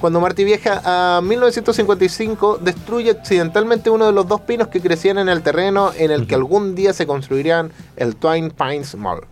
Cuando 0.00 0.20
Marty 0.20 0.44
viaja 0.44 0.82
a 0.84 1.20
1955, 1.22 2.58
destruye 2.60 3.10
accidentalmente 3.10 3.88
uno 3.88 4.06
de 4.06 4.12
los 4.12 4.28
dos 4.28 4.42
pinos 4.42 4.68
que 4.68 4.80
crecían 4.80 5.18
en 5.18 5.28
el 5.28 5.42
terreno 5.42 5.92
en 5.96 6.10
el 6.10 6.26
que 6.26 6.34
algún 6.34 6.74
día 6.74 6.92
se 6.92 7.06
construirían 7.06 7.72
el 7.96 8.14
Twin 8.16 8.50
Pines 8.50 8.94
Mall. 8.94 9.22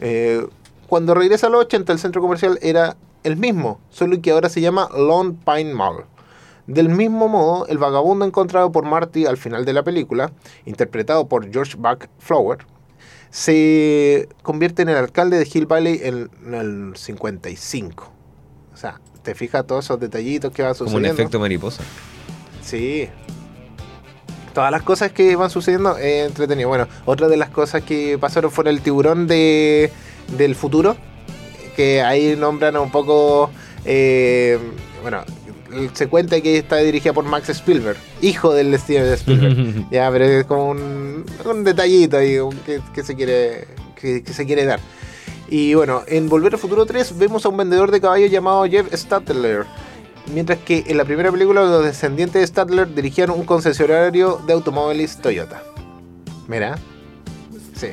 Eh, 0.00 0.46
cuando 0.86 1.14
regresa 1.14 1.46
a 1.46 1.50
los 1.50 1.62
80, 1.62 1.92
el 1.92 1.98
centro 1.98 2.20
comercial 2.20 2.58
era 2.62 2.96
el 3.22 3.36
mismo, 3.36 3.80
solo 3.90 4.20
que 4.20 4.30
ahora 4.30 4.48
se 4.48 4.60
llama 4.60 4.88
Lone 4.94 5.36
Pine 5.44 5.74
Mall. 5.74 6.04
Del 6.66 6.88
mismo 6.88 7.28
modo, 7.28 7.66
el 7.66 7.78
vagabundo 7.78 8.24
encontrado 8.24 8.72
por 8.72 8.84
Marty 8.84 9.26
al 9.26 9.36
final 9.36 9.64
de 9.64 9.72
la 9.72 9.82
película, 9.82 10.32
interpretado 10.64 11.28
por 11.28 11.50
George 11.50 11.76
Buck 11.76 12.08
Flower, 12.18 12.58
se 13.30 14.28
convierte 14.42 14.82
en 14.82 14.88
el 14.90 14.96
alcalde 14.96 15.38
de 15.38 15.48
Hill 15.52 15.66
Valley 15.66 16.00
en 16.02 16.54
el 16.54 16.96
55. 16.96 18.12
O 18.72 18.76
sea, 18.76 19.00
te 19.22 19.34
fijas 19.34 19.66
todos 19.66 19.84
esos 19.84 19.98
detallitos 19.98 20.52
que 20.52 20.62
van 20.62 20.74
sucediendo. 20.74 21.00
Como 21.00 21.12
un 21.12 21.20
efecto 21.20 21.40
mariposa. 21.40 21.82
Sí. 22.62 23.08
Todas 24.54 24.70
las 24.70 24.82
cosas 24.82 25.12
que 25.12 25.36
van 25.36 25.50
sucediendo 25.50 25.96
es 25.98 26.28
entretenido. 26.28 26.68
Bueno, 26.68 26.86
otra 27.04 27.28
de 27.28 27.36
las 27.36 27.50
cosas 27.50 27.82
que 27.82 28.16
pasaron 28.18 28.50
fue 28.50 28.68
el 28.70 28.80
tiburón 28.80 29.26
de, 29.26 29.90
del 30.36 30.54
futuro. 30.54 30.96
Que 31.76 32.02
ahí 32.02 32.36
nombran 32.38 32.76
un 32.76 32.90
poco. 32.90 33.50
Eh, 33.84 34.58
bueno, 35.02 35.24
se 35.92 36.06
cuenta 36.06 36.40
que 36.40 36.58
está 36.58 36.76
dirigida 36.76 37.12
por 37.12 37.24
Max 37.24 37.48
Spielberg, 37.48 37.98
hijo 38.22 38.54
del 38.54 38.78
Steven 38.78 39.12
Spielberg. 39.14 39.88
ya, 39.90 40.08
pero 40.12 40.24
es 40.24 40.44
como 40.46 40.70
un, 40.70 41.24
detallito 41.64 42.16
ahí 42.16 42.38
que, 42.94 43.02
se 43.02 43.16
quiere 43.16 43.66
que 44.00 44.22
se 44.32 44.46
quiere 44.46 44.64
dar. 44.64 44.78
Y 45.48 45.74
bueno, 45.74 46.02
en 46.06 46.28
Volver 46.28 46.54
al 46.54 46.58
Futuro 46.58 46.86
3 46.86 47.18
vemos 47.18 47.44
a 47.44 47.48
un 47.48 47.56
vendedor 47.56 47.90
de 47.90 48.00
caballos 48.00 48.30
llamado 48.30 48.64
Jeff 48.64 48.92
Statler. 48.92 49.66
Mientras 50.32 50.58
que 50.58 50.84
en 50.86 50.96
la 50.96 51.04
primera 51.04 51.30
película 51.30 51.62
los 51.62 51.84
descendientes 51.84 52.40
de 52.40 52.46
Statler 52.46 52.94
dirigían 52.94 53.30
un 53.30 53.44
concesionario 53.44 54.40
de 54.46 54.52
automóviles 54.52 55.18
Toyota. 55.18 55.62
Mira. 56.48 56.78
Sí. 57.74 57.88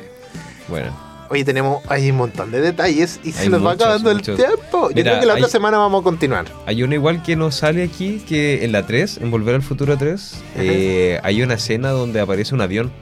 Bueno. 0.68 0.92
Oye, 1.28 1.44
tenemos 1.44 1.82
hay 1.88 2.10
un 2.10 2.18
montón 2.18 2.50
de 2.50 2.60
detalles 2.60 3.18
y 3.24 3.32
se 3.32 3.48
nos 3.48 3.64
va 3.64 3.72
acabando 3.72 4.10
el 4.10 4.20
tiempo. 4.20 4.90
Yo 4.90 5.02
creo 5.02 5.20
que 5.20 5.24
la 5.24 5.34
otra 5.34 5.48
semana 5.48 5.78
vamos 5.78 6.02
a 6.02 6.04
continuar. 6.04 6.44
Hay 6.66 6.82
una 6.82 6.94
igual 6.94 7.22
que 7.22 7.36
nos 7.36 7.54
sale 7.54 7.82
aquí, 7.82 8.22
que 8.28 8.64
en 8.64 8.72
la 8.72 8.86
3, 8.86 9.18
en 9.22 9.30
Volver 9.30 9.54
al 9.54 9.62
Futuro 9.62 9.96
3, 9.96 10.42
eh, 10.56 11.20
hay 11.22 11.42
una 11.42 11.54
escena 11.54 11.88
donde 11.88 12.20
aparece 12.20 12.54
un 12.54 12.60
avión, 12.60 12.92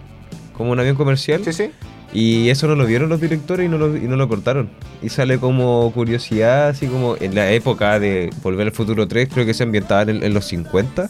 como 0.56 0.70
un 0.70 0.78
avión 0.78 0.94
comercial. 0.94 1.42
Sí, 1.44 1.52
sí. 1.52 1.72
Y 2.12 2.48
eso 2.48 2.66
no 2.66 2.74
lo 2.74 2.86
vieron 2.86 3.08
los 3.08 3.20
directores 3.20 3.66
y 3.66 3.68
no 3.68 3.78
lo, 3.78 3.96
y 3.96 4.00
no 4.00 4.16
lo 4.16 4.28
cortaron. 4.28 4.70
Y 5.02 5.10
sale 5.10 5.38
como 5.38 5.92
curiosidad, 5.92 6.68
así 6.68 6.86
como 6.86 7.16
en 7.16 7.34
la 7.34 7.52
época 7.52 8.00
de 8.00 8.30
Volver 8.42 8.66
al 8.66 8.72
Futuro 8.72 9.06
3, 9.06 9.28
creo 9.32 9.46
que 9.46 9.54
se 9.54 9.62
ambientaba 9.62 10.02
en, 10.02 10.34
los 10.34 10.44
50. 10.46 11.08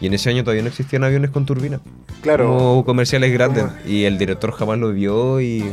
Y 0.00 0.06
en 0.06 0.14
ese 0.14 0.30
año 0.30 0.44
todavía 0.44 0.62
no 0.62 0.68
existían 0.68 1.02
aviones 1.02 1.30
con 1.30 1.44
turbina. 1.44 1.80
Claro. 2.22 2.46
Como 2.46 2.84
comerciales 2.84 3.32
grandes. 3.32 3.64
Y 3.84 4.04
el 4.04 4.16
director 4.16 4.52
jamás 4.52 4.78
lo 4.78 4.92
vio 4.92 5.40
y 5.40 5.64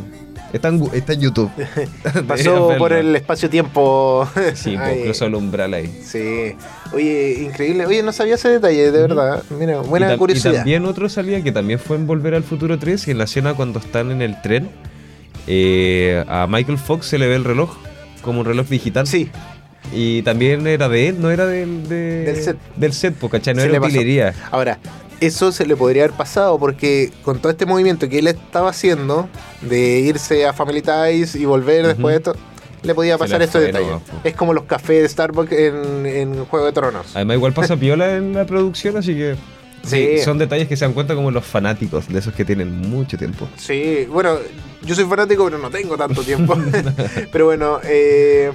Está 0.53 0.69
en, 0.69 0.81
está 0.93 1.13
en 1.13 1.21
YouTube. 1.21 1.51
Pasó 2.27 2.75
por 2.77 2.93
el 2.93 3.15
espacio-tiempo. 3.15 4.27
sí, 4.53 4.77
cruzó 5.03 5.25
el 5.25 5.35
umbral 5.35 5.73
ahí. 5.73 6.01
Sí. 6.03 6.55
Oye, 6.93 7.37
increíble. 7.41 7.85
Oye, 7.85 8.03
no 8.03 8.11
sabía 8.11 8.35
ese 8.35 8.49
detalle, 8.49 8.91
de 8.91 9.01
verdad. 9.01 9.43
Mira, 9.49 9.81
buena 9.81 10.17
curiosidad. 10.17 10.53
Y 10.53 10.55
también 10.57 10.85
otro 10.85 11.09
salía 11.09 11.43
que 11.43 11.51
también 11.51 11.79
fue 11.79 11.97
en 11.97 12.07
Volver 12.07 12.35
al 12.35 12.43
Futuro 12.43 12.79
3 12.79 13.07
y 13.07 13.11
en 13.11 13.17
la 13.17 13.25
escena 13.25 13.53
cuando 13.53 13.79
están 13.79 14.11
en 14.11 14.21
el 14.21 14.41
tren, 14.41 14.69
eh, 15.47 16.23
a 16.27 16.47
Michael 16.47 16.77
Fox 16.77 17.07
se 17.07 17.17
le 17.17 17.27
ve 17.27 17.35
el 17.35 17.43
reloj, 17.43 17.75
como 18.21 18.39
un 18.39 18.45
reloj 18.45 18.67
digital. 18.67 19.07
Sí. 19.07 19.29
Y 19.93 20.23
también 20.23 20.65
era 20.67 20.89
de 20.89 21.09
él, 21.09 21.21
no 21.21 21.29
era 21.29 21.45
del, 21.45 21.87
del 21.87 22.35
set. 22.37 22.57
Del 22.75 22.93
set, 22.93 23.15
¿cachai? 23.29 23.53
No 23.53 23.61
era 23.61 23.79
utilería. 23.79 24.33
Ahora, 24.51 24.79
eso 25.19 25.51
se 25.51 25.65
le 25.65 25.75
podría 25.75 26.03
haber 26.03 26.15
pasado 26.15 26.57
porque 26.59 27.11
con 27.23 27.39
todo 27.39 27.51
este 27.51 27.65
movimiento 27.65 28.09
que 28.09 28.19
él 28.19 28.27
estaba 28.27 28.69
haciendo 28.69 29.29
de 29.61 29.99
irse 29.99 30.45
a 30.45 30.53
Family 30.53 30.81
Ties 30.81 31.35
y 31.35 31.45
volver 31.45 31.87
después 31.87 32.13
de 32.13 32.17
esto, 32.17 32.35
le 32.83 32.93
podía 32.93 33.17
pasar 33.17 33.41
estos 33.41 33.61
detalles. 33.61 34.01
Es 34.23 34.35
como 34.35 34.53
los 34.53 34.65
cafés 34.65 35.01
de 35.01 35.09
Starbucks 35.09 35.51
en, 35.51 36.45
Juego 36.45 36.65
de 36.65 36.71
Tronos. 36.71 37.07
Además, 37.15 37.37
igual 37.37 37.53
pasa 37.53 37.75
piola 37.75 38.15
en 38.15 38.33
la 38.33 38.45
producción, 38.45 38.97
así 38.97 39.13
que. 39.15 39.35
Sí. 39.83 40.17
Son 40.23 40.39
detalles 40.39 40.67
que 40.67 40.75
se 40.75 40.83
dan 40.83 40.93
cuenta 40.93 41.13
como 41.13 41.29
los 41.29 41.45
fanáticos, 41.45 42.07
de 42.07 42.17
esos 42.17 42.33
que 42.33 42.43
tienen 42.43 42.75
mucho 42.89 43.19
tiempo. 43.19 43.47
Sí, 43.55 44.07
bueno, 44.09 44.37
yo 44.85 44.95
soy 44.95 45.05
fanático, 45.05 45.45
pero 45.45 45.57
no 45.57 45.69
tengo 45.69 45.97
tanto 45.97 46.23
tiempo. 46.23 46.55
pero 47.31 47.45
bueno, 47.45 47.79
eh, 47.83 48.51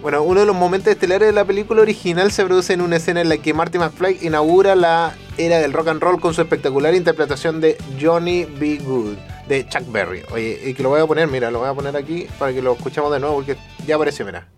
bueno, 0.00 0.22
uno 0.22 0.40
de 0.40 0.46
los 0.46 0.56
momentos 0.56 0.92
estelares 0.92 1.28
de 1.28 1.32
la 1.32 1.44
película 1.44 1.82
original 1.82 2.32
se 2.32 2.44
produce 2.44 2.72
en 2.72 2.80
una 2.80 2.96
escena 2.96 3.20
en 3.20 3.28
la 3.28 3.38
que 3.38 3.54
Marty 3.54 3.78
McFly 3.78 4.18
inaugura 4.22 4.74
la 4.74 5.14
era 5.38 5.58
del 5.58 5.72
rock 5.72 5.88
and 5.88 6.02
roll 6.02 6.20
con 6.20 6.34
su 6.34 6.42
espectacular 6.42 6.94
interpretación 6.94 7.60
de 7.60 7.76
Johnny 8.00 8.44
B. 8.44 8.78
Good 8.78 9.16
de 9.48 9.66
Chuck 9.68 9.90
Berry. 9.90 10.22
Oye, 10.32 10.60
y 10.64 10.74
que 10.74 10.82
lo 10.82 10.88
voy 10.90 11.00
a 11.00 11.06
poner, 11.06 11.28
mira, 11.28 11.50
lo 11.50 11.60
voy 11.60 11.68
a 11.68 11.74
poner 11.74 11.96
aquí 11.96 12.26
para 12.38 12.52
que 12.52 12.62
lo 12.62 12.72
escuchemos 12.72 13.12
de 13.12 13.20
nuevo 13.20 13.36
porque 13.36 13.56
ya 13.86 13.96
apareció, 13.96 14.24
mira. 14.24 14.48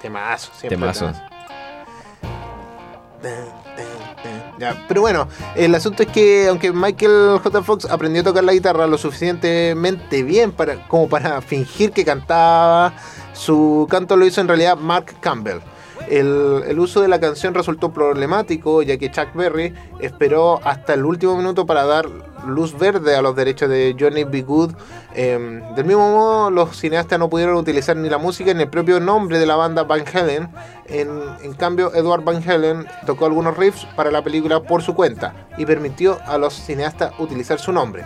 Temazo, 0.00 0.50
siempre. 0.54 0.76
Temazo. 0.78 1.12
Ya, 4.60 4.84
pero 4.86 5.00
bueno, 5.00 5.26
el 5.56 5.74
asunto 5.74 6.02
es 6.02 6.10
que 6.10 6.46
aunque 6.48 6.70
Michael 6.70 7.38
J. 7.42 7.62
Fox 7.62 7.86
aprendió 7.86 8.20
a 8.20 8.24
tocar 8.26 8.44
la 8.44 8.52
guitarra 8.52 8.86
lo 8.86 8.98
suficientemente 8.98 10.22
bien 10.22 10.52
para, 10.52 10.86
como 10.86 11.08
para 11.08 11.40
fingir 11.40 11.92
que 11.92 12.04
cantaba, 12.04 12.92
su 13.32 13.86
canto 13.88 14.18
lo 14.18 14.26
hizo 14.26 14.42
en 14.42 14.48
realidad 14.48 14.76
Mark 14.76 15.14
Campbell. 15.20 15.60
El, 16.10 16.78
uso 16.78 17.00
de 17.00 17.08
la 17.08 17.20
canción 17.20 17.54
resultó 17.54 17.90
problemático 17.90 18.82
ya 18.82 18.98
que 18.98 19.10
Chuck 19.10 19.32
Berry 19.32 19.72
esperó 20.00 20.60
hasta 20.62 20.92
el 20.92 21.06
último 21.06 21.36
minuto 21.36 21.64
para 21.64 21.86
dar 21.86 22.06
luz 22.46 22.78
verde 22.78 23.16
a 23.16 23.22
los 23.22 23.34
derechos 23.36 23.68
de 23.68 23.96
Johnny 23.98 24.24
B. 24.24 24.42
Good. 24.42 24.72
Em, 25.14 25.62
del 25.74 25.84
mismo 25.84 26.10
modo, 26.10 26.50
los 26.50 26.76
cineastas 26.76 27.18
no 27.18 27.28
pudieron 27.28 27.56
utilizar 27.56 27.96
ni 27.96 28.08
la 28.08 28.18
música 28.18 28.52
ni 28.54 28.62
el 28.62 28.68
propio 28.68 29.00
nombre 29.00 29.38
de 29.38 29.46
la 29.46 29.56
banda 29.56 29.82
Van 29.84 30.04
Halen. 30.12 30.48
En, 30.86 31.08
en 31.42 31.54
cambio, 31.54 31.94
Edward 31.94 32.24
Van 32.24 32.42
Halen 32.48 32.86
tocó 33.06 33.26
algunos 33.26 33.56
riffs 33.56 33.86
para 33.96 34.10
la 34.10 34.22
película 34.22 34.60
por 34.62 34.82
su 34.82 34.94
cuenta 34.94 35.34
y 35.56 35.66
permitió 35.66 36.18
a 36.26 36.38
los 36.38 36.54
cineastas 36.54 37.12
utilizar 37.18 37.58
su 37.58 37.72
nombre. 37.72 38.04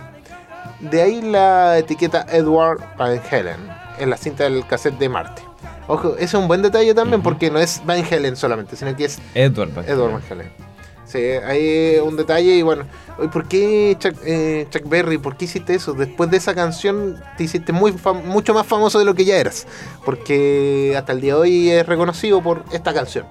De 0.79 1.01
ahí 1.01 1.21
la 1.21 1.77
etiqueta 1.77 2.25
Edward 2.29 2.79
Van 2.97 3.19
Halen 3.31 3.85
en 3.97 4.09
la 4.09 4.17
cinta 4.17 4.43
del 4.43 4.65
cassette 4.67 4.97
de 4.97 5.09
Marte. 5.09 5.41
Ojo, 5.87 6.15
ese 6.15 6.23
es 6.23 6.33
un 6.33 6.47
buen 6.47 6.61
detalle 6.61 6.93
también 6.93 7.21
porque 7.21 7.51
no 7.51 7.59
es 7.59 7.81
Van 7.85 8.03
Halen 8.03 8.35
solamente, 8.35 8.75
sino 8.75 8.95
que 8.95 9.05
es 9.05 9.19
Edward. 9.33 9.73
Van 9.73 9.85
Edward 9.85 10.13
Van 10.13 10.23
Halen. 10.29 10.74
Sí, 11.05 11.19
hay 11.19 11.97
un 11.99 12.17
detalle 12.17 12.55
y 12.55 12.61
bueno, 12.63 12.85
¿por 13.31 13.47
qué 13.47 13.95
Chuck, 13.99 14.15
eh, 14.25 14.67
Chuck 14.71 14.89
Berry, 14.89 15.19
por 15.19 15.37
qué 15.37 15.45
hiciste 15.45 15.75
eso? 15.75 15.93
Después 15.93 16.31
de 16.31 16.37
esa 16.37 16.55
canción 16.55 17.21
te 17.37 17.43
hiciste 17.43 17.71
muy 17.71 17.93
mucho 18.25 18.53
más 18.55 18.65
famoso 18.65 18.97
de 18.97 19.05
lo 19.05 19.13
que 19.13 19.23
ya 19.23 19.37
eras, 19.37 19.67
porque 20.03 20.95
hasta 20.97 21.13
el 21.13 21.21
día 21.21 21.35
de 21.35 21.39
hoy 21.39 21.69
es 21.69 21.85
reconocido 21.85 22.41
por 22.41 22.63
esta 22.71 22.91
canción, 22.91 23.27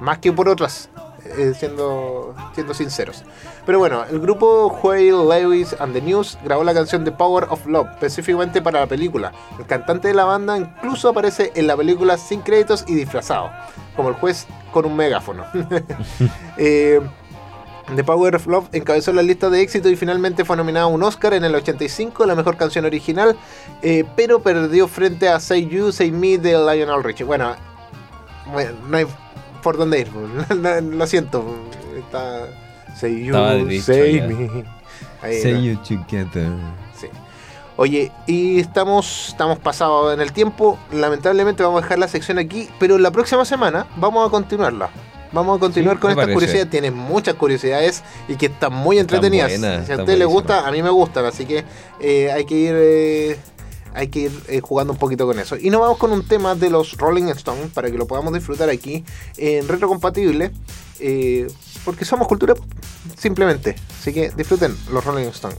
más 0.00 0.18
que 0.18 0.32
por 0.32 0.50
otras, 0.50 0.90
eh, 1.24 1.54
siendo, 1.56 2.34
siendo 2.54 2.74
sinceros. 2.74 3.24
Pero 3.64 3.78
bueno, 3.78 4.04
el 4.10 4.20
grupo 4.20 4.78
Whale 4.82 5.12
Lewis 5.12 5.74
and 5.78 5.94
the 5.94 6.02
News 6.02 6.36
grabó 6.44 6.62
la 6.62 6.74
canción 6.74 7.02
The 7.04 7.12
Power 7.12 7.46
of 7.48 7.64
Love, 7.66 7.88
específicamente 7.94 8.60
para 8.60 8.80
la 8.80 8.86
película. 8.86 9.32
El 9.58 9.64
cantante 9.64 10.08
de 10.08 10.14
la 10.14 10.24
banda 10.24 10.58
incluso 10.58 11.08
aparece 11.08 11.52
en 11.54 11.66
la 11.66 11.76
película 11.76 12.18
sin 12.18 12.42
créditos 12.42 12.84
y 12.86 12.94
disfrazado, 12.94 13.50
como 13.96 14.10
el 14.10 14.14
juez 14.16 14.46
con 14.70 14.84
un 14.84 14.94
megáfono. 14.96 15.46
Eh, 16.56 17.00
The 17.94 18.02
Power 18.02 18.34
of 18.34 18.46
Love 18.46 18.68
encabezó 18.72 19.12
la 19.12 19.22
lista 19.22 19.50
de 19.50 19.60
éxito 19.60 19.90
y 19.90 19.96
finalmente 19.96 20.44
fue 20.44 20.56
nominada 20.56 20.86
a 20.86 20.88
un 20.88 21.02
Oscar 21.02 21.34
en 21.34 21.44
el 21.44 21.54
85, 21.54 22.24
la 22.24 22.34
mejor 22.34 22.56
canción 22.56 22.86
original, 22.86 23.36
eh, 23.82 24.04
pero 24.16 24.40
perdió 24.40 24.88
frente 24.88 25.28
a 25.28 25.38
Say 25.38 25.68
You, 25.68 25.92
Say 25.92 26.10
Me 26.10 26.38
de 26.38 26.52
Lionel 26.52 27.04
Richie. 27.04 27.24
Bueno, 27.24 27.54
bueno, 28.52 28.72
no 28.88 28.96
hay 28.96 29.06
por 29.62 29.76
dónde 29.76 30.00
ir, 30.00 30.10
lo 30.82 31.06
siento. 31.06 31.44
Está 31.96 32.46
Say 32.96 33.24
You, 33.24 33.34
dicho 33.66 33.84
Say 33.84 34.16
ya. 34.16 34.26
Me. 34.26 34.64
Ahí 35.20 35.40
Say 35.40 35.52
no. 35.52 35.60
you 35.60 35.76
together. 35.76 36.48
Sí. 36.98 37.08
Oye, 37.76 38.12
y 38.26 38.60
estamos, 38.60 39.28
estamos 39.28 39.58
pasados 39.58 40.14
en 40.14 40.20
el 40.20 40.32
tiempo. 40.32 40.78
Lamentablemente 40.92 41.62
vamos 41.62 41.80
a 41.80 41.82
dejar 41.82 41.98
la 41.98 42.08
sección 42.08 42.38
aquí, 42.38 42.68
pero 42.78 42.98
la 42.98 43.10
próxima 43.10 43.44
semana 43.44 43.86
vamos 43.96 44.26
a 44.26 44.30
continuarla. 44.30 44.90
Vamos 45.34 45.56
a 45.56 45.60
continuar 45.60 45.96
Sí, 45.96 46.00
con 46.00 46.10
estas 46.12 46.22
parece. 46.24 46.34
curiosidades. 46.34 46.70
Tiene 46.70 46.90
muchas 46.90 47.34
curiosidades 47.34 48.02
y 48.28 48.36
que 48.36 48.46
están 48.46 48.72
muy 48.72 48.98
entretenidas. 48.98 49.50
si 49.52 49.92
a 49.92 49.96
usted 49.98 50.16
le 50.16 50.24
gusta, 50.24 50.66
a 50.66 50.70
mí 50.70 50.82
me 50.82 50.90
gustan, 50.90 51.24
así 51.26 51.44
que 51.44 51.64
eh, 52.00 52.30
hay 52.32 52.44
que 52.44 52.54
ir. 52.54 52.72
eh, 52.74 53.38
hay 53.96 54.08
que 54.08 54.18
ir 54.20 54.32
eh, 54.48 54.60
jugando 54.60 54.92
un 54.92 54.98
poquito 54.98 55.24
con 55.24 55.38
eso. 55.38 55.56
Y 55.56 55.70
nos 55.70 55.80
vamos 55.80 55.98
con 55.98 56.10
un 56.10 56.26
tema 56.26 56.56
de 56.56 56.68
los 56.68 56.96
Rolling 56.96 57.28
Stones 57.28 57.70
para 57.72 57.90
que 57.92 57.96
lo 57.96 58.06
podamos 58.08 58.32
disfrutar 58.34 58.68
aquí 58.68 59.04
en 59.36 59.68
retrocompatible. 59.68 60.50
porque 61.84 62.04
somos 62.04 62.26
cultura 62.26 62.54
simplemente. 63.18 63.76
Así 64.00 64.12
que 64.12 64.30
disfruten 64.36 64.76
los 64.90 65.04
Rolling 65.04 65.28
Stones. 65.28 65.58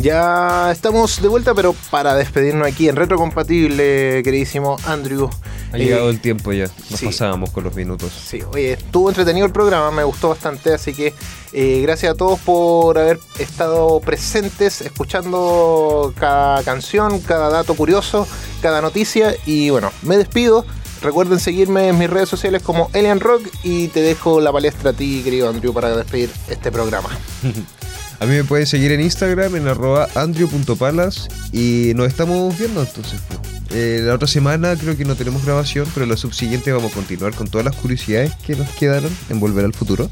Ya 0.00 0.70
estamos 0.72 1.20
de 1.20 1.28
vuelta, 1.28 1.54
pero 1.54 1.74
para 1.90 2.14
despedirnos 2.14 2.66
aquí 2.66 2.88
en 2.88 2.96
Retrocompatible, 2.96 4.22
queridísimo 4.24 4.78
Andrew. 4.86 5.28
Ha 5.72 5.76
eh, 5.76 5.84
llegado 5.84 6.08
el 6.08 6.20
tiempo 6.20 6.52
ya. 6.54 6.68
Nos 6.90 7.00
sí. 7.00 7.06
pasábamos 7.06 7.50
con 7.50 7.64
los 7.64 7.74
minutos. 7.74 8.10
Sí, 8.10 8.40
oye, 8.50 8.72
estuvo 8.72 9.10
entretenido 9.10 9.44
el 9.44 9.52
programa, 9.52 9.90
me 9.90 10.02
gustó 10.02 10.30
bastante, 10.30 10.72
así 10.72 10.94
que 10.94 11.12
eh, 11.52 11.80
gracias 11.82 12.14
a 12.14 12.16
todos 12.16 12.40
por 12.40 12.96
haber 12.96 13.20
estado 13.38 14.00
presentes, 14.00 14.80
escuchando 14.80 16.14
cada 16.18 16.62
canción, 16.62 17.20
cada 17.20 17.50
dato 17.50 17.74
curioso, 17.74 18.26
cada 18.62 18.80
noticia 18.80 19.36
y 19.44 19.68
bueno, 19.68 19.92
me 20.00 20.16
despido. 20.16 20.64
Recuerden 21.02 21.40
seguirme 21.40 21.88
en 21.88 21.98
mis 21.98 22.08
redes 22.08 22.28
sociales 22.28 22.62
como 22.62 22.90
Alien 22.94 23.20
Rock 23.20 23.48
y 23.62 23.88
te 23.88 24.00
dejo 24.00 24.40
la 24.40 24.52
palestra 24.52 24.90
a 24.90 24.92
ti, 24.94 25.22
querido 25.22 25.48
Andrew, 25.48 25.74
para 25.74 25.94
despedir 25.94 26.30
este 26.48 26.72
programa. 26.72 27.10
A 28.20 28.26
mí 28.26 28.34
me 28.34 28.44
pueden 28.44 28.66
seguir 28.66 28.92
en 28.92 29.00
Instagram 29.00 29.56
en 29.56 29.66
arroba 29.66 30.08
andrew.palas 30.14 31.28
y 31.52 31.92
nos 31.96 32.06
estamos 32.06 32.56
viendo 32.58 32.82
entonces. 32.82 33.18
pues. 33.26 33.40
Eh, 33.70 34.02
la 34.04 34.14
otra 34.14 34.28
semana 34.28 34.76
creo 34.76 34.96
que 34.96 35.06
no 35.06 35.14
tenemos 35.14 35.44
grabación, 35.44 35.88
pero 35.94 36.04
la 36.04 36.16
subsiguiente 36.16 36.70
vamos 36.70 36.92
a 36.92 36.94
continuar 36.94 37.34
con 37.34 37.48
todas 37.48 37.64
las 37.64 37.76
curiosidades 37.76 38.34
que 38.46 38.56
nos 38.56 38.68
quedaron 38.70 39.10
en 39.30 39.40
Volver 39.40 39.64
al 39.64 39.72
Futuro. 39.72 40.10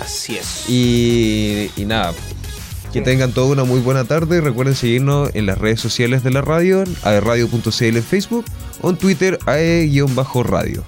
Así 0.00 0.36
es. 0.36 0.68
Y, 0.68 1.70
y 1.76 1.84
nada, 1.84 2.14
que 2.92 3.00
tengan 3.00 3.32
toda 3.32 3.48
una 3.48 3.64
muy 3.64 3.80
buena 3.80 4.04
tarde. 4.04 4.40
Recuerden 4.40 4.76
seguirnos 4.76 5.30
en 5.34 5.46
las 5.46 5.58
redes 5.58 5.80
sociales 5.80 6.22
de 6.22 6.30
la 6.30 6.42
radio, 6.42 6.84
aerradio.cl 7.02 7.96
en 7.96 8.02
Facebook 8.04 8.44
o 8.82 8.90
en 8.90 8.96
Twitter, 8.96 9.38
ae-radio. 9.46 10.84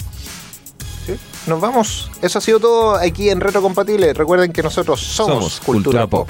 Nos 1.47 1.61
vamos. 1.61 2.11
Eso 2.23 2.39
ha 2.39 2.41
sido 2.41 2.59
todo 2.59 2.95
aquí 2.97 3.29
en 3.29 3.41
Retrocompatible. 3.41 4.15
Recuerden 4.15 4.53
que 4.53 4.63
nosotros 4.63 5.01
somos, 5.01 5.61
Cultura, 5.61 6.07
Pop. 6.07 6.29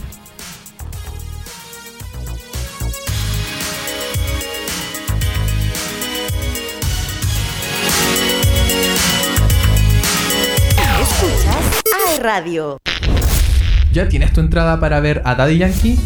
Escuchas 11.01 12.19
Radio. 12.21 12.79
¿Ya 13.93 14.09
tienes 14.09 14.33
tu 14.33 14.41
entrada 14.41 14.81
para 14.81 14.99
ver 15.01 15.23
a 15.25 15.37
Daddy 15.37 15.59
Yankee? 15.59 15.99